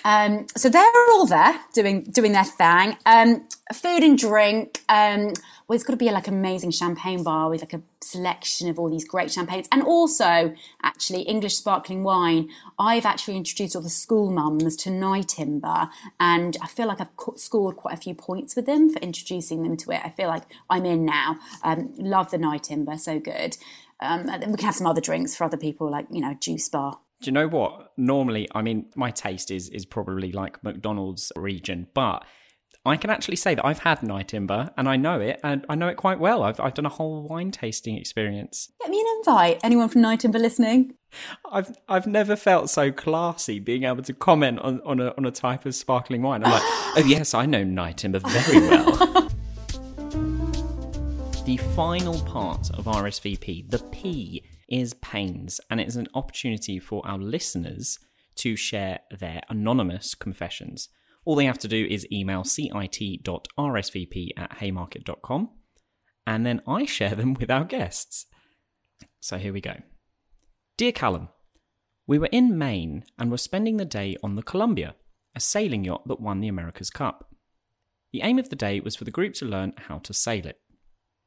Um, 0.05 0.47
so 0.57 0.69
they're 0.69 0.93
all 1.13 1.27
there 1.27 1.59
doing 1.75 2.03
doing 2.05 2.31
their 2.33 2.45
thing. 2.45 2.97
Um, 3.07 3.49
food 3.73 4.03
and 4.03 4.19
drink. 4.19 4.83
Um, 4.89 5.33
well, 5.67 5.75
it's 5.75 5.85
got 5.85 5.93
to 5.93 5.97
be 5.97 6.11
like 6.11 6.29
amazing 6.29 6.71
champagne 6.71 7.23
bar 7.23 7.49
with 7.49 7.63
like 7.63 7.73
a 7.73 7.83
selection 8.03 8.69
of 8.69 8.79
all 8.79 8.91
these 8.91 9.07
great 9.07 9.31
champagnes, 9.31 9.69
and 9.73 9.83
also 9.83 10.55
actually 10.83 11.23
English 11.23 11.57
sparkling 11.57 12.05
wine. 12.05 12.51
I've 12.79 13.07
actually 13.07 13.37
introduced 13.37 13.75
all 13.75 13.83
the 13.83 13.89
school 13.89 14.31
mums 14.31 14.77
to 14.77 14.91
Nyetimber, 14.91 15.89
and 16.21 16.57
I 16.61 16.67
feel 16.67 16.87
like 16.87 17.01
I've 17.01 17.17
co- 17.17 17.37
scored 17.37 17.77
quite 17.77 17.95
a 17.95 18.01
few 18.01 18.15
points 18.15 18.55
with 18.55 18.67
them 18.67 18.91
for 18.91 18.99
introducing 19.01 19.63
them 19.63 19.77
to 19.79 19.93
it. 19.93 20.01
I 20.05 20.11
feel 20.11 20.29
like 20.29 20.45
I'm 20.69 20.85
in 20.85 21.05
now. 21.07 21.39
Um, 21.63 21.95
love 21.97 22.31
the 22.31 22.39
Nyetimber, 22.39 23.01
so 23.01 23.19
good. 23.19 23.57
Um, 24.01 24.27
we 24.27 24.57
can 24.57 24.67
have 24.67 24.75
some 24.75 24.87
other 24.87 25.01
drinks 25.01 25.35
for 25.35 25.45
other 25.45 25.57
people, 25.57 25.91
like 25.91 26.07
you 26.11 26.21
know, 26.21 26.35
juice 26.35 26.69
bar. 26.69 26.99
Do 27.23 27.29
you 27.29 27.33
know 27.33 27.49
what? 27.49 27.93
Normally, 27.97 28.47
I 28.55 28.61
mean, 28.61 28.87
my 28.95 29.11
taste 29.11 29.51
is 29.51 29.71
is 29.71 29.87
probably 29.87 30.33
like 30.33 30.63
McDonald's 30.63 31.33
region, 31.37 31.87
but 31.95 32.27
I 32.87 32.99
can 32.99 33.09
actually 33.09 33.37
say 33.37 33.55
that 33.55 33.65
I've 33.65 33.79
had 33.79 34.01
Nyetimber 34.01 34.71
and 34.77 34.87
I 34.87 34.97
know 34.97 35.19
it, 35.19 35.41
and 35.43 35.65
I 35.71 35.75
know 35.75 35.89
it 35.89 35.97
quite 35.97 36.21
well. 36.21 36.43
I've 36.43 36.61
I've 36.61 36.75
done 36.75 36.85
a 36.85 36.91
whole 36.91 37.27
wine 37.27 37.51
tasting 37.51 37.97
experience. 37.97 38.71
Get 38.83 38.91
me 38.91 39.01
an 39.01 39.07
invite. 39.19 39.61
Anyone 39.65 39.89
from 39.89 40.03
Nyetimber 40.03 40.39
listening? 40.39 40.93
I've 41.51 41.75
I've 41.89 42.07
never 42.07 42.37
felt 42.37 42.69
so 42.69 42.93
classy 42.93 43.59
being 43.59 43.85
able 43.85 44.03
to 44.03 44.13
comment 44.13 44.59
on, 44.59 44.83
on 44.85 45.01
a 45.01 45.15
on 45.17 45.25
a 45.25 45.31
type 45.31 45.65
of 45.65 45.75
sparkling 45.75 46.21
wine. 46.21 46.45
I'm 46.45 46.51
like, 46.51 46.63
oh 46.65 47.03
yes, 47.07 47.33
I 47.33 47.47
know 47.47 47.65
Nyetimber 47.65 48.21
very 48.21 48.69
well. 48.69 48.93
the 51.47 51.57
final 51.75 52.21
part 52.21 52.71
of 52.75 52.85
RSVP, 52.85 53.71
the 53.71 53.79
P, 53.93 54.45
is 54.69 54.93
pains, 54.95 55.59
and 55.71 55.81
it 55.81 55.89
is 55.89 55.97
an 55.97 56.09
opportunity 56.13 56.79
for 56.79 57.01
our 57.07 57.17
listeners 57.17 57.99
to 58.37 58.57
share 58.57 59.01
their 59.19 59.41
anonymous 59.49 60.15
confessions. 60.15 60.91
All 61.25 61.37
they 61.37 61.47
have 61.47 61.59
to 61.61 61.69
do 61.69 61.87
is 61.89 62.07
email 62.13 62.45
cit.rsvp 62.45 64.29
at 64.37 64.53
haymarket.com, 64.59 65.51
and 66.27 66.47
then 66.47 66.61
I 66.67 66.85
share 66.85 67.15
them 67.15 67.35
with 67.35 67.51
our 67.51 67.65
guests. 67.65 68.27
So 69.21 69.39
here 69.39 69.53
we 69.53 69.61
go. 69.61 69.77
Dear 70.77 70.93
Callum, 70.93 71.29
we 72.07 72.19
were 72.19 72.29
in 72.31 72.59
Maine 72.59 73.05
and 73.19 73.31
were 73.31 73.39
spending 73.39 73.79
the 73.79 73.85
day 73.85 74.17
on 74.23 74.37
the 74.37 74.43
Columbia, 74.43 74.95
a 75.35 75.41
sailing 75.41 75.85
yacht 75.85 76.07
that 76.07 76.21
won 76.21 76.41
the 76.41 76.49
America's 76.49 76.91
Cup. 76.91 77.35
The 78.13 78.23
aim 78.23 78.39
of 78.39 78.51
the 78.51 78.57
day 78.57 78.81
was 78.81 78.95
for 78.95 79.05
the 79.05 79.11
group 79.11 79.35
to 79.35 79.47
learn 79.47 79.73
how 79.89 79.99
to 79.99 80.13
sail 80.13 80.47
it. 80.47 80.61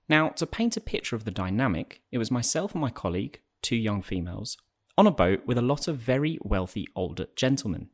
Now, 0.08 0.30
to 0.30 0.46
paint 0.46 0.78
a 0.78 0.82
picture 0.82 1.16
of 1.16 1.26
the 1.26 1.32
dynamic, 1.32 2.02
it 2.12 2.18
was 2.18 2.32
myself 2.32 2.74
and 2.74 2.82
my 2.82 2.90
colleague, 2.90 3.42
two 3.62 3.76
young 3.76 4.02
females, 4.02 4.58
on 4.98 5.08
a 5.08 5.12
boat 5.12 5.42
with 5.46 5.58
a 5.58 5.62
lot 5.62 5.88
of 5.88 5.98
very 5.98 6.38
wealthy 6.42 6.88
older 6.96 7.28
gentlemen. 7.36 7.90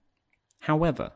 However, 0.59 1.13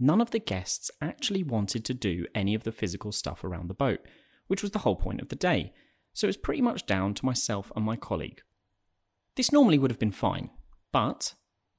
none 0.00 0.20
of 0.20 0.30
the 0.30 0.38
guests 0.38 0.90
actually 1.00 1.42
wanted 1.42 1.84
to 1.84 1.94
do 1.94 2.26
any 2.34 2.54
of 2.54 2.64
the 2.64 2.72
physical 2.72 3.12
stuff 3.12 3.44
around 3.44 3.68
the 3.68 3.74
boat, 3.74 4.00
which 4.46 4.62
was 4.62 4.72
the 4.72 4.80
whole 4.80 4.96
point 4.96 5.20
of 5.20 5.28
the 5.28 5.36
day, 5.36 5.72
so 6.12 6.26
it 6.26 6.28
was 6.28 6.36
pretty 6.36 6.62
much 6.62 6.86
down 6.86 7.14
to 7.14 7.24
myself 7.24 7.70
and 7.76 7.84
my 7.84 7.96
colleague. 7.96 8.42
This 9.36 9.52
normally 9.52 9.78
would 9.78 9.90
have 9.90 10.00
been 10.00 10.10
fine, 10.10 10.50
but 10.90 11.34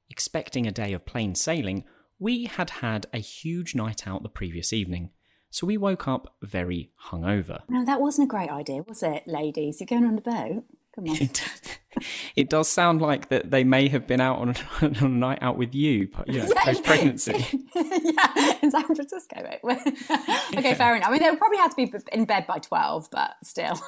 expecting 0.08 0.66
a 0.66 0.72
day 0.72 0.92
of 0.92 1.04
plain 1.04 1.34
sailing, 1.34 1.84
we 2.18 2.44
had 2.44 2.70
had 2.70 3.06
a 3.12 3.18
huge 3.18 3.74
night 3.74 4.06
out 4.06 4.22
the 4.22 4.28
previous 4.28 4.72
evening, 4.72 5.10
so 5.50 5.66
we 5.66 5.76
woke 5.76 6.08
up 6.08 6.36
very 6.40 6.92
hungover. 7.10 7.60
No, 7.68 7.84
that 7.84 8.00
wasn't 8.00 8.28
a 8.28 8.30
great 8.30 8.48
idea, 8.48 8.82
was 8.82 9.02
it, 9.02 9.24
ladies? 9.26 9.80
You're 9.80 9.86
going 9.86 10.04
on 10.04 10.14
the 10.14 10.22
boat. 10.22 10.64
Come 10.94 11.08
on. 11.08 11.30
it 12.36 12.50
does 12.50 12.68
sound 12.68 13.00
like 13.00 13.28
that 13.30 13.50
they 13.50 13.64
may 13.64 13.88
have 13.88 14.06
been 14.06 14.20
out 14.20 14.38
on 14.38 14.50
a, 14.50 14.56
on 14.86 14.96
a 14.96 15.08
night 15.08 15.38
out 15.40 15.56
with 15.56 15.74
you, 15.74 16.08
but, 16.14 16.28
you 16.28 16.40
know, 16.40 16.48
post 16.56 16.84
pregnancy. 16.84 17.32
yeah, 17.74 18.54
in 18.62 18.70
San 18.70 18.84
Francisco. 18.84 19.42
Mate. 19.64 19.80
okay, 20.56 20.74
fair 20.74 20.96
enough. 20.96 21.08
I 21.08 21.12
mean, 21.12 21.22
they 21.22 21.34
probably 21.36 21.58
have 21.58 21.74
to 21.74 21.86
be 21.86 21.92
in 22.12 22.24
bed 22.26 22.46
by 22.46 22.58
12, 22.58 23.08
but 23.10 23.34
still. 23.42 23.80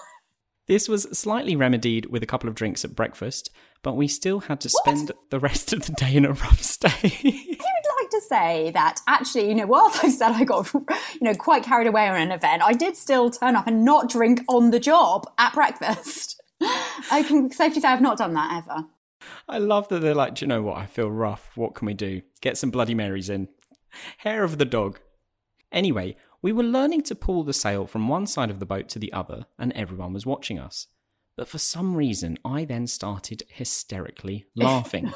This 0.66 0.88
was 0.88 1.02
slightly 1.16 1.56
remedied 1.56 2.06
with 2.06 2.22
a 2.22 2.26
couple 2.26 2.48
of 2.48 2.54
drinks 2.54 2.86
at 2.86 2.96
breakfast, 2.96 3.50
but 3.82 3.96
we 3.96 4.08
still 4.08 4.40
had 4.40 4.60
to 4.62 4.70
spend 4.70 5.12
the 5.28 5.38
rest 5.38 5.74
of 5.74 5.84
the 5.84 5.92
day 5.92 6.14
in 6.14 6.24
a 6.24 6.32
rough 6.32 6.62
state. 6.62 7.20
I 7.22 7.48
would 7.58 8.00
like 8.00 8.10
to 8.10 8.20
say 8.22 8.70
that 8.70 9.00
actually, 9.06 9.48
you 9.48 9.54
know, 9.54 9.66
whilst 9.66 10.02
I 10.02 10.08
said 10.08 10.32
I 10.32 10.44
got, 10.44 10.72
you 10.72 10.86
know, 11.20 11.34
quite 11.34 11.64
carried 11.64 11.86
away 11.86 12.08
on 12.08 12.16
an 12.16 12.32
event, 12.32 12.62
I 12.62 12.72
did 12.72 12.96
still 12.96 13.28
turn 13.28 13.56
up 13.56 13.66
and 13.66 13.84
not 13.84 14.08
drink 14.08 14.40
on 14.48 14.70
the 14.70 14.80
job 14.80 15.26
at 15.36 15.52
breakfast. 15.52 16.33
I 17.10 17.24
can 17.26 17.50
safely 17.50 17.80
say 17.80 17.88
I've 17.88 18.00
not 18.00 18.18
done 18.18 18.34
that 18.34 18.64
ever. 18.64 18.86
I 19.48 19.58
love 19.58 19.88
that 19.88 20.00
they're 20.00 20.14
like, 20.14 20.34
do 20.34 20.44
you 20.44 20.48
know 20.48 20.62
what? 20.62 20.76
I 20.76 20.86
feel 20.86 21.10
rough. 21.10 21.56
What 21.56 21.74
can 21.74 21.86
we 21.86 21.94
do? 21.94 22.22
Get 22.40 22.58
some 22.58 22.70
Bloody 22.70 22.94
Marys 22.94 23.30
in. 23.30 23.48
Hair 24.18 24.44
of 24.44 24.58
the 24.58 24.64
dog. 24.64 25.00
Anyway, 25.72 26.16
we 26.42 26.52
were 26.52 26.62
learning 26.62 27.02
to 27.02 27.14
pull 27.14 27.42
the 27.42 27.52
sail 27.52 27.86
from 27.86 28.08
one 28.08 28.26
side 28.26 28.50
of 28.50 28.60
the 28.60 28.66
boat 28.66 28.88
to 28.90 28.98
the 28.98 29.12
other, 29.12 29.46
and 29.58 29.72
everyone 29.72 30.12
was 30.12 30.26
watching 30.26 30.58
us. 30.58 30.88
But 31.36 31.48
for 31.48 31.58
some 31.58 31.96
reason, 31.96 32.38
I 32.44 32.64
then 32.64 32.86
started 32.86 33.42
hysterically 33.48 34.46
laughing. 34.56 35.12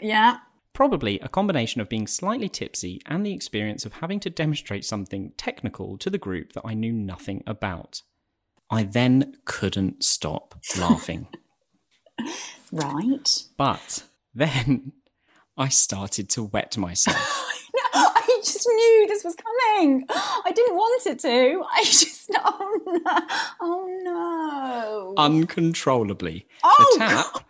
Yeah. 0.00 0.38
Probably 0.72 1.20
a 1.20 1.28
combination 1.28 1.80
of 1.80 1.88
being 1.88 2.06
slightly 2.06 2.48
tipsy 2.48 3.00
and 3.06 3.24
the 3.24 3.34
experience 3.34 3.84
of 3.84 3.94
having 3.94 4.20
to 4.20 4.30
demonstrate 4.30 4.84
something 4.84 5.32
technical 5.36 5.98
to 5.98 6.10
the 6.10 6.18
group 6.18 6.54
that 6.54 6.62
I 6.64 6.74
knew 6.74 6.92
nothing 6.92 7.42
about. 7.46 8.02
I 8.72 8.84
then 8.84 9.34
couldn't 9.44 10.02
stop 10.02 10.54
laughing. 10.78 11.28
Right. 12.74 13.42
But 13.58 14.04
then 14.34 14.92
I 15.58 15.68
started 15.68 16.30
to 16.30 16.44
wet 16.44 16.78
myself. 16.78 17.16
I 17.94 18.40
just 18.42 18.66
knew 18.66 19.06
this 19.08 19.22
was 19.24 19.36
coming. 19.36 20.06
I 20.08 20.52
didn't 20.54 20.76
want 20.76 21.06
it 21.06 21.18
to. 21.18 21.62
I 21.70 21.84
just, 21.84 22.30
oh 22.34 22.80
no. 22.86 23.20
Oh 23.60 24.00
no. 24.02 25.14
uncontrollably. 25.22 26.46
Oh, 26.64 26.96
the 26.98 27.04
tap. 27.04 27.44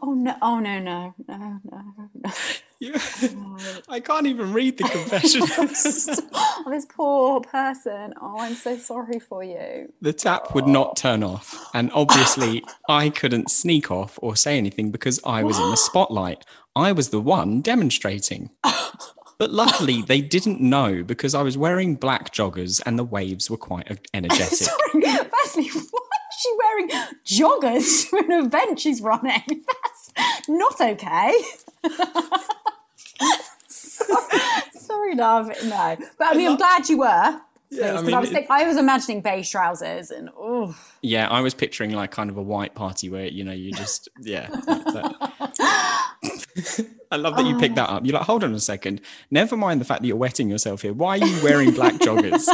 Oh 0.00 0.14
no. 0.14 0.36
Oh 0.40 0.60
no, 0.60 0.78
no. 0.78 1.14
No, 1.26 1.60
no, 1.64 2.30
I 3.88 4.00
can't 4.00 4.26
even 4.26 4.52
read 4.52 4.78
the 4.78 4.84
confession. 4.84 5.42
Oh, 6.64 6.70
this 6.70 6.86
poor 6.86 7.40
person. 7.40 8.14
Oh, 8.20 8.36
I'm 8.38 8.54
so 8.54 8.76
sorry 8.76 9.18
for 9.18 9.42
you. 9.42 9.92
the 10.00 10.12
tap 10.12 10.54
would 10.54 10.66
not 10.68 10.96
turn 10.96 11.24
off, 11.24 11.68
and 11.74 11.90
obviously 11.92 12.62
I 12.88 13.10
couldn't 13.10 13.50
sneak 13.50 13.90
off 13.90 14.16
or 14.22 14.36
say 14.36 14.58
anything 14.58 14.90
because 14.92 15.20
I 15.24 15.42
was 15.42 15.58
in 15.58 15.70
the 15.70 15.76
spotlight. 15.88 16.44
I 16.76 16.92
was 16.92 17.08
the 17.10 17.20
one 17.20 17.60
demonstrating. 17.62 18.50
But 19.38 19.50
luckily, 19.50 20.02
they 20.02 20.20
didn't 20.20 20.60
know 20.60 21.02
because 21.02 21.34
I 21.34 21.42
was 21.42 21.58
wearing 21.58 21.96
black 21.96 22.32
joggers 22.32 22.80
and 22.86 22.96
the 22.96 23.04
waves 23.04 23.50
were 23.50 23.56
quite 23.56 24.06
energetic. 24.14 24.52
Sorry. 24.52 25.02
Firstly, 25.02 25.68
why 25.90 26.08
is 26.30 26.38
she 26.38 26.54
wearing 26.58 26.88
joggers 27.26 28.10
to 28.10 28.16
an 28.18 28.44
event 28.46 28.78
she's 28.78 29.00
running? 29.00 29.42
That's 29.46 30.48
not 30.48 30.80
okay. 30.80 31.34
Sorry, 33.68 35.14
love. 35.14 35.48
No. 35.64 35.96
But 36.18 36.28
I 36.28 36.34
mean, 36.34 36.48
I'm 36.50 36.56
glad 36.56 36.88
you 36.88 36.98
were. 36.98 37.40
Yeah, 37.72 37.94
I 37.98 38.02
mean, 38.02 38.14
I, 38.14 38.20
was 38.20 38.34
I 38.50 38.64
was 38.64 38.76
imagining 38.76 39.22
beige 39.22 39.50
trousers 39.50 40.10
and 40.10 40.28
oh 40.36 40.76
Yeah, 41.00 41.26
I 41.30 41.40
was 41.40 41.54
picturing 41.54 41.92
like 41.92 42.10
kind 42.10 42.28
of 42.28 42.36
a 42.36 42.42
white 42.42 42.74
party 42.74 43.08
where 43.08 43.24
you 43.24 43.44
know 43.44 43.52
you 43.52 43.72
just 43.72 44.10
yeah. 44.20 44.50
I 47.10 47.16
love 47.16 47.36
that 47.36 47.46
you 47.46 47.56
picked 47.58 47.76
that 47.76 47.88
up. 47.88 48.04
You're 48.04 48.12
like, 48.12 48.26
hold 48.26 48.44
on 48.44 48.52
a 48.52 48.60
second. 48.60 49.00
Never 49.30 49.56
mind 49.56 49.80
the 49.80 49.86
fact 49.86 50.02
that 50.02 50.06
you're 50.06 50.18
wetting 50.18 50.50
yourself 50.50 50.82
here. 50.82 50.92
Why 50.92 51.18
are 51.18 51.26
you 51.26 51.42
wearing 51.42 51.70
black 51.72 51.94
joggers? 51.94 52.46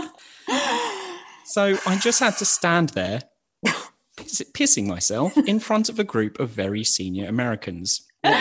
so 1.44 1.76
I 1.84 1.96
just 1.96 2.20
had 2.20 2.36
to 2.36 2.44
stand 2.44 2.90
there, 2.90 3.22
piss- 4.16 4.44
pissing 4.54 4.86
myself 4.86 5.36
in 5.36 5.58
front 5.58 5.88
of 5.88 5.98
a 5.98 6.04
group 6.04 6.38
of 6.38 6.50
very 6.50 6.84
senior 6.84 7.28
Americans. 7.28 8.06
What 8.22 8.34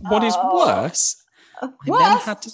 what 0.00 0.24
is 0.24 0.34
oh. 0.36 0.66
worse? 0.66 1.22
I 1.62 1.68
then 1.86 2.18
had 2.18 2.42
to. 2.42 2.50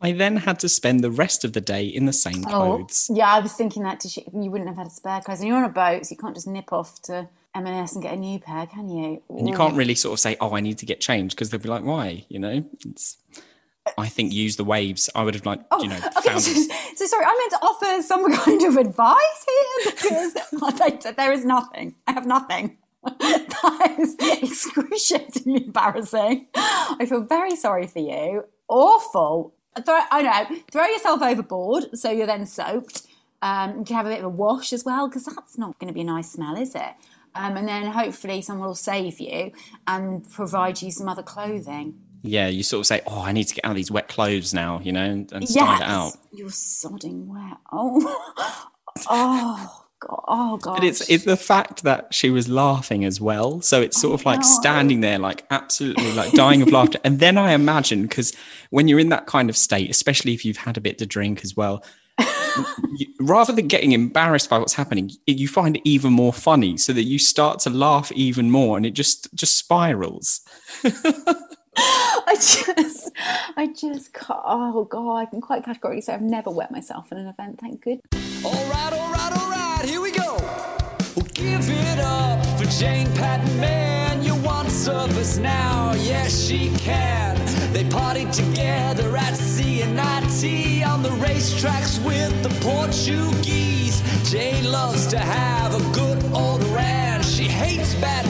I 0.00 0.12
then 0.12 0.36
had 0.36 0.60
to 0.60 0.68
spend 0.68 1.02
the 1.02 1.10
rest 1.10 1.44
of 1.44 1.54
the 1.54 1.62
day 1.62 1.86
in 1.86 2.04
the 2.04 2.12
same 2.12 2.44
oh, 2.46 2.50
clothes. 2.50 3.10
Yeah, 3.12 3.32
I 3.32 3.40
was 3.40 3.54
thinking 3.54 3.84
that 3.84 4.00
to 4.00 4.08
sh- 4.08 4.18
you 4.32 4.50
wouldn't 4.50 4.68
have 4.68 4.76
had 4.76 4.88
a 4.88 4.90
spare 4.90 5.22
clothes. 5.22 5.40
And 5.40 5.48
you're 5.48 5.56
on 5.56 5.64
a 5.64 5.70
boat, 5.70 6.04
so 6.04 6.10
you 6.10 6.18
can't 6.18 6.34
just 6.34 6.46
nip 6.46 6.72
off 6.72 7.00
to 7.02 7.28
M&S 7.54 7.94
and 7.94 8.02
get 8.02 8.12
a 8.12 8.16
new 8.16 8.38
pair, 8.38 8.66
can 8.66 8.90
you? 8.90 9.22
And 9.30 9.48
you 9.48 9.56
can't 9.56 9.74
really 9.74 9.94
sort 9.94 10.12
of 10.12 10.20
say, 10.20 10.36
"Oh, 10.40 10.54
I 10.54 10.60
need 10.60 10.78
to 10.78 10.86
get 10.86 11.00
changed," 11.00 11.36
because 11.36 11.50
they'll 11.50 11.60
be 11.60 11.68
like, 11.68 11.84
"Why?" 11.84 12.26
You 12.28 12.38
know. 12.38 12.64
It's, 12.84 13.16
I 13.98 14.08
think 14.08 14.32
use 14.32 14.56
the 14.56 14.64
waves. 14.64 15.10
I 15.14 15.22
would 15.22 15.34
have 15.34 15.44
like, 15.44 15.60
oh, 15.70 15.82
you 15.82 15.88
know, 15.88 15.96
Okay, 15.96 16.30
found. 16.30 16.42
so, 16.42 16.52
so 16.96 17.06
sorry, 17.06 17.26
I 17.26 17.36
meant 17.38 17.50
to 17.52 17.66
offer 17.66 18.02
some 18.02 18.32
kind 18.44 18.62
of 18.62 18.76
advice 18.76 19.46
here 19.46 19.92
because 19.92 20.34
I- 21.06 21.12
there 21.12 21.32
is 21.32 21.44
nothing. 21.44 21.94
I 22.06 22.12
have 22.12 22.26
nothing. 22.26 22.78
That 23.04 23.96
is 23.98 24.16
excruciatingly 24.20 25.64
embarrassing. 25.66 26.48
I 26.54 27.06
feel 27.08 27.22
very 27.22 27.56
sorry 27.56 27.86
for 27.86 28.00
you. 28.00 28.44
Awful. 28.68 29.54
Throw, 29.84 30.00
I 30.10 30.22
know. 30.22 30.56
Throw 30.70 30.86
yourself 30.86 31.22
overboard 31.22 31.98
so 31.98 32.10
you're 32.10 32.26
then 32.26 32.46
soaked. 32.46 33.02
Um, 33.42 33.78
you 33.78 33.84
can 33.84 33.96
have 33.96 34.06
a 34.06 34.10
bit 34.10 34.18
of 34.20 34.24
a 34.26 34.28
wash 34.28 34.72
as 34.72 34.84
well 34.84 35.08
because 35.08 35.24
that's 35.24 35.58
not 35.58 35.78
going 35.78 35.88
to 35.88 35.94
be 35.94 36.02
a 36.02 36.04
nice 36.04 36.30
smell, 36.32 36.56
is 36.56 36.74
it? 36.74 36.94
Um, 37.34 37.56
and 37.56 37.66
then 37.66 37.86
hopefully 37.86 38.42
someone 38.42 38.68
will 38.68 38.74
save 38.74 39.20
you 39.20 39.52
and 39.86 40.30
provide 40.30 40.80
you 40.80 40.90
some 40.90 41.08
other 41.08 41.22
clothing. 41.22 41.98
Yeah, 42.22 42.48
you 42.48 42.62
sort 42.62 42.80
of 42.80 42.86
say, 42.86 43.02
"Oh, 43.06 43.20
I 43.20 43.32
need 43.32 43.48
to 43.48 43.54
get 43.54 43.66
out 43.66 43.72
of 43.72 43.76
these 43.76 43.90
wet 43.90 44.08
clothes 44.08 44.54
now," 44.54 44.80
you 44.82 44.92
know, 44.92 45.04
and, 45.04 45.30
and 45.30 45.46
style 45.46 45.76
it 45.76 45.82
out. 45.82 46.16
You're 46.32 46.48
sodding 46.48 47.26
wet. 47.26 47.58
Oh, 47.70 48.70
oh, 49.10 49.83
God. 50.06 50.24
Oh, 50.28 50.56
God. 50.56 50.84
It's 50.84 51.08
it's 51.08 51.24
the 51.24 51.36
fact 51.36 51.82
that 51.82 52.12
she 52.12 52.30
was 52.30 52.48
laughing 52.48 53.04
as 53.04 53.20
well. 53.20 53.60
So 53.60 53.80
it's 53.80 54.00
sort 54.00 54.18
of 54.18 54.26
like 54.26 54.40
know. 54.40 54.46
standing 54.46 55.00
there, 55.00 55.18
like 55.18 55.44
absolutely 55.50 56.12
like 56.12 56.32
dying 56.32 56.62
of 56.62 56.68
laughter. 56.68 56.98
And 57.04 57.20
then 57.20 57.38
I 57.38 57.52
imagine 57.52 58.02
because 58.02 58.34
when 58.70 58.88
you're 58.88 58.98
in 58.98 59.08
that 59.10 59.26
kind 59.26 59.48
of 59.50 59.56
state, 59.56 59.90
especially 59.90 60.34
if 60.34 60.44
you've 60.44 60.58
had 60.58 60.76
a 60.76 60.80
bit 60.80 60.98
to 60.98 61.06
drink 61.06 61.42
as 61.44 61.56
well, 61.56 61.84
you, 62.96 63.06
rather 63.20 63.52
than 63.52 63.68
getting 63.68 63.92
embarrassed 63.92 64.50
by 64.50 64.58
what's 64.58 64.74
happening, 64.74 65.10
you 65.26 65.48
find 65.48 65.76
it 65.76 65.82
even 65.84 66.12
more 66.12 66.32
funny, 66.32 66.76
so 66.76 66.92
that 66.92 67.04
you 67.04 67.18
start 67.18 67.58
to 67.60 67.70
laugh 67.70 68.12
even 68.12 68.50
more, 68.50 68.76
and 68.76 68.86
it 68.86 68.92
just 68.92 69.32
just 69.34 69.56
spirals. 69.56 70.40
I 72.26 72.34
just, 72.34 73.10
I 73.56 73.72
just 73.74 74.12
can't. 74.12 74.40
Oh 74.44 74.84
God, 74.84 75.16
I 75.16 75.26
can 75.26 75.40
quite 75.40 75.64
categorically 75.64 76.02
say 76.02 76.14
I've 76.14 76.22
never 76.22 76.50
wet 76.50 76.70
myself 76.70 77.10
in 77.12 77.18
an 77.18 77.26
event. 77.26 77.60
Thank 77.60 77.82
good. 77.82 78.00
All 78.44 78.52
right, 78.52 78.92
all 78.92 79.12
right, 79.12 79.32
all 79.36 79.50
right, 79.50 79.84
here 79.84 80.00
we 80.00 80.12
go. 80.12 80.36
We'll 81.16 81.26
give 81.32 81.68
it 81.68 81.98
up 81.98 82.44
for 82.58 82.66
Jane 82.66 83.12
Patton, 83.14 83.60
man. 83.60 84.22
You 84.22 84.34
want 84.36 84.70
service 84.70 85.38
now? 85.38 85.92
Yes, 85.94 86.46
she 86.46 86.74
can. 86.76 87.36
They 87.72 87.84
partied 87.84 88.32
together 88.32 89.16
at 89.16 89.34
C&IT 89.34 90.86
on 90.86 91.02
the 91.02 91.08
racetracks 91.20 92.04
with 92.04 92.42
the 92.42 92.50
Portuguese. 92.60 94.02
Jane 94.30 94.70
loves 94.70 95.06
to 95.08 95.18
have 95.18 95.74
a 95.74 95.94
good 95.94 96.22
old 96.32 96.62
rant. 96.64 97.24
She 97.24 97.44
hates 97.44 97.94
bad 97.96 98.26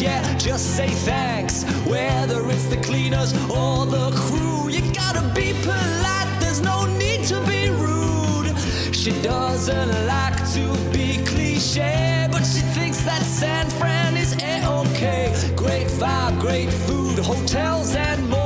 yeah, 0.00 0.36
just 0.38 0.76
say 0.76 0.88
thanks. 0.88 1.64
Whether 1.86 2.48
it's 2.50 2.66
the 2.66 2.76
cleaners 2.76 3.32
or 3.50 3.86
the 3.86 4.10
crew, 4.14 4.68
you 4.68 4.80
gotta 4.92 5.22
be 5.34 5.52
polite. 5.62 6.28
There's 6.40 6.60
no 6.60 6.86
need 6.98 7.24
to 7.26 7.40
be 7.46 7.70
rude. 7.70 8.56
She 8.94 9.10
doesn't 9.22 10.06
like 10.06 10.36
to 10.54 10.64
be 10.92 11.24
cliche, 11.24 12.28
but 12.30 12.44
she 12.44 12.62
thinks 12.76 13.00
that 13.02 13.22
San 13.22 13.68
Fran 13.70 14.16
is 14.16 14.34
a-okay. 14.42 15.34
Great 15.56 15.88
vibe, 15.88 16.38
great 16.40 16.70
food, 16.70 17.18
hotels 17.18 17.94
and 17.94 18.28
more. 18.28 18.41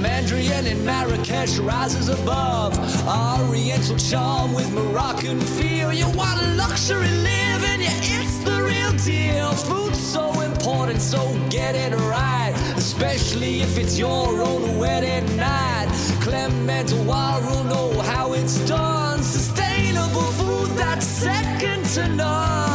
Mandarin 0.00 0.66
in 0.66 0.84
Marrakesh 0.84 1.58
rises 1.58 2.08
above. 2.08 2.76
Oriental 3.06 3.96
charm 3.96 4.52
with 4.52 4.70
Moroccan 4.72 5.40
feel. 5.40 5.92
You 5.92 6.08
want 6.10 6.42
luxury 6.56 7.10
living, 7.10 7.80
yeah, 7.82 8.18
it's 8.18 8.38
the 8.44 8.62
real 8.62 8.92
deal. 9.04 9.50
Food's 9.52 9.98
so 9.98 10.40
important, 10.40 11.00
so 11.00 11.20
get 11.50 11.74
it 11.74 11.94
right. 11.96 12.54
Especially 12.76 13.62
if 13.62 13.78
it's 13.78 13.98
your 13.98 14.42
own 14.42 14.78
wedding 14.78 15.36
night. 15.36 15.88
Clement 16.20 16.92
will 16.92 17.64
know 17.64 18.00
how 18.00 18.32
it's 18.32 18.58
done. 18.66 19.22
Sustainable 19.22 20.30
food 20.38 20.70
that's 20.76 21.06
second 21.06 21.84
to 21.94 22.08
none. 22.08 22.65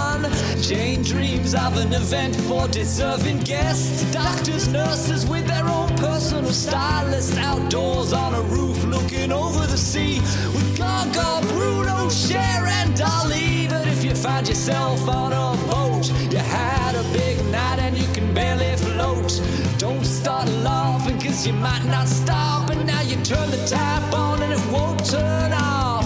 Jane 0.62 1.02
dreams 1.02 1.56
of 1.56 1.76
an 1.78 1.92
event 1.92 2.36
for 2.36 2.68
deserving 2.68 3.40
guests. 3.40 4.04
Doctors, 4.14 4.68
nurses 4.68 5.26
with 5.26 5.48
their 5.48 5.66
own 5.66 5.90
personal 5.98 6.52
stylists. 6.52 7.36
Outdoors 7.36 8.14
on 8.14 8.36
a 8.36 8.42
roof 8.42 8.84
looking 8.84 9.32
over 9.32 9.66
the 9.66 9.78
sea. 9.78 10.20
With 10.54 10.78
Gaga, 10.78 11.48
Bruno, 11.48 12.10
Cher, 12.10 12.68
and 12.68 12.96
Dolly. 12.96 13.68
But 13.70 13.88
if 13.88 14.04
you 14.04 14.14
find 14.14 14.48
yourself 14.48 15.10
on 15.10 15.34
a 15.34 15.58
boat, 15.72 16.08
you 16.32 16.38
had 16.38 16.94
a 16.94 17.04
big 17.12 17.44
night 17.52 17.80
and 17.80 17.98
you 17.98 18.08
can 18.14 18.32
barely 18.32 18.76
float. 18.78 19.42
Don't 19.80 20.06
start 20.06 20.48
laughing 20.64 21.20
cause 21.20 21.46
you 21.48 21.54
might 21.54 21.86
not 21.86 22.08
stop. 22.08 22.70
And 22.70 22.86
now 22.86 23.02
you 23.02 23.16
turn 23.24 23.50
the 23.50 23.66
tap 23.66 24.14
on 24.14 24.44
and 24.44 24.54
it 24.54 24.72
won't 24.72 25.04
turn 25.06 25.54
off. 25.54 26.01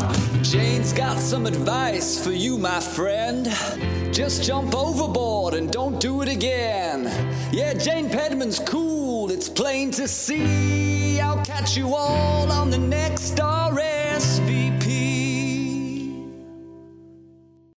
Jane's 0.51 0.93
got 0.93 1.17
some 1.17 1.47
advice 1.47 2.23
for 2.23 2.31
you, 2.31 2.59
my 2.59 2.79
friend. 2.79 3.47
Just 4.13 4.43
jump 4.43 4.75
overboard 4.75 5.55
and 5.55 5.71
don't 5.71 5.99
do 5.99 6.21
it 6.21 6.29
again. 6.29 7.05
Yeah, 7.51 7.73
Jane 7.73 8.09
Pedman's 8.09 8.59
cool, 8.59 9.31
it's 9.31 9.49
plain 9.49 9.89
to 9.91 10.07
see. 10.07 11.19
I'll 11.19 11.43
catch 11.43 11.75
you 11.75 11.95
all 11.95 12.51
on 12.51 12.69
the 12.69 12.77
next 12.77 13.23
story. 13.33 13.55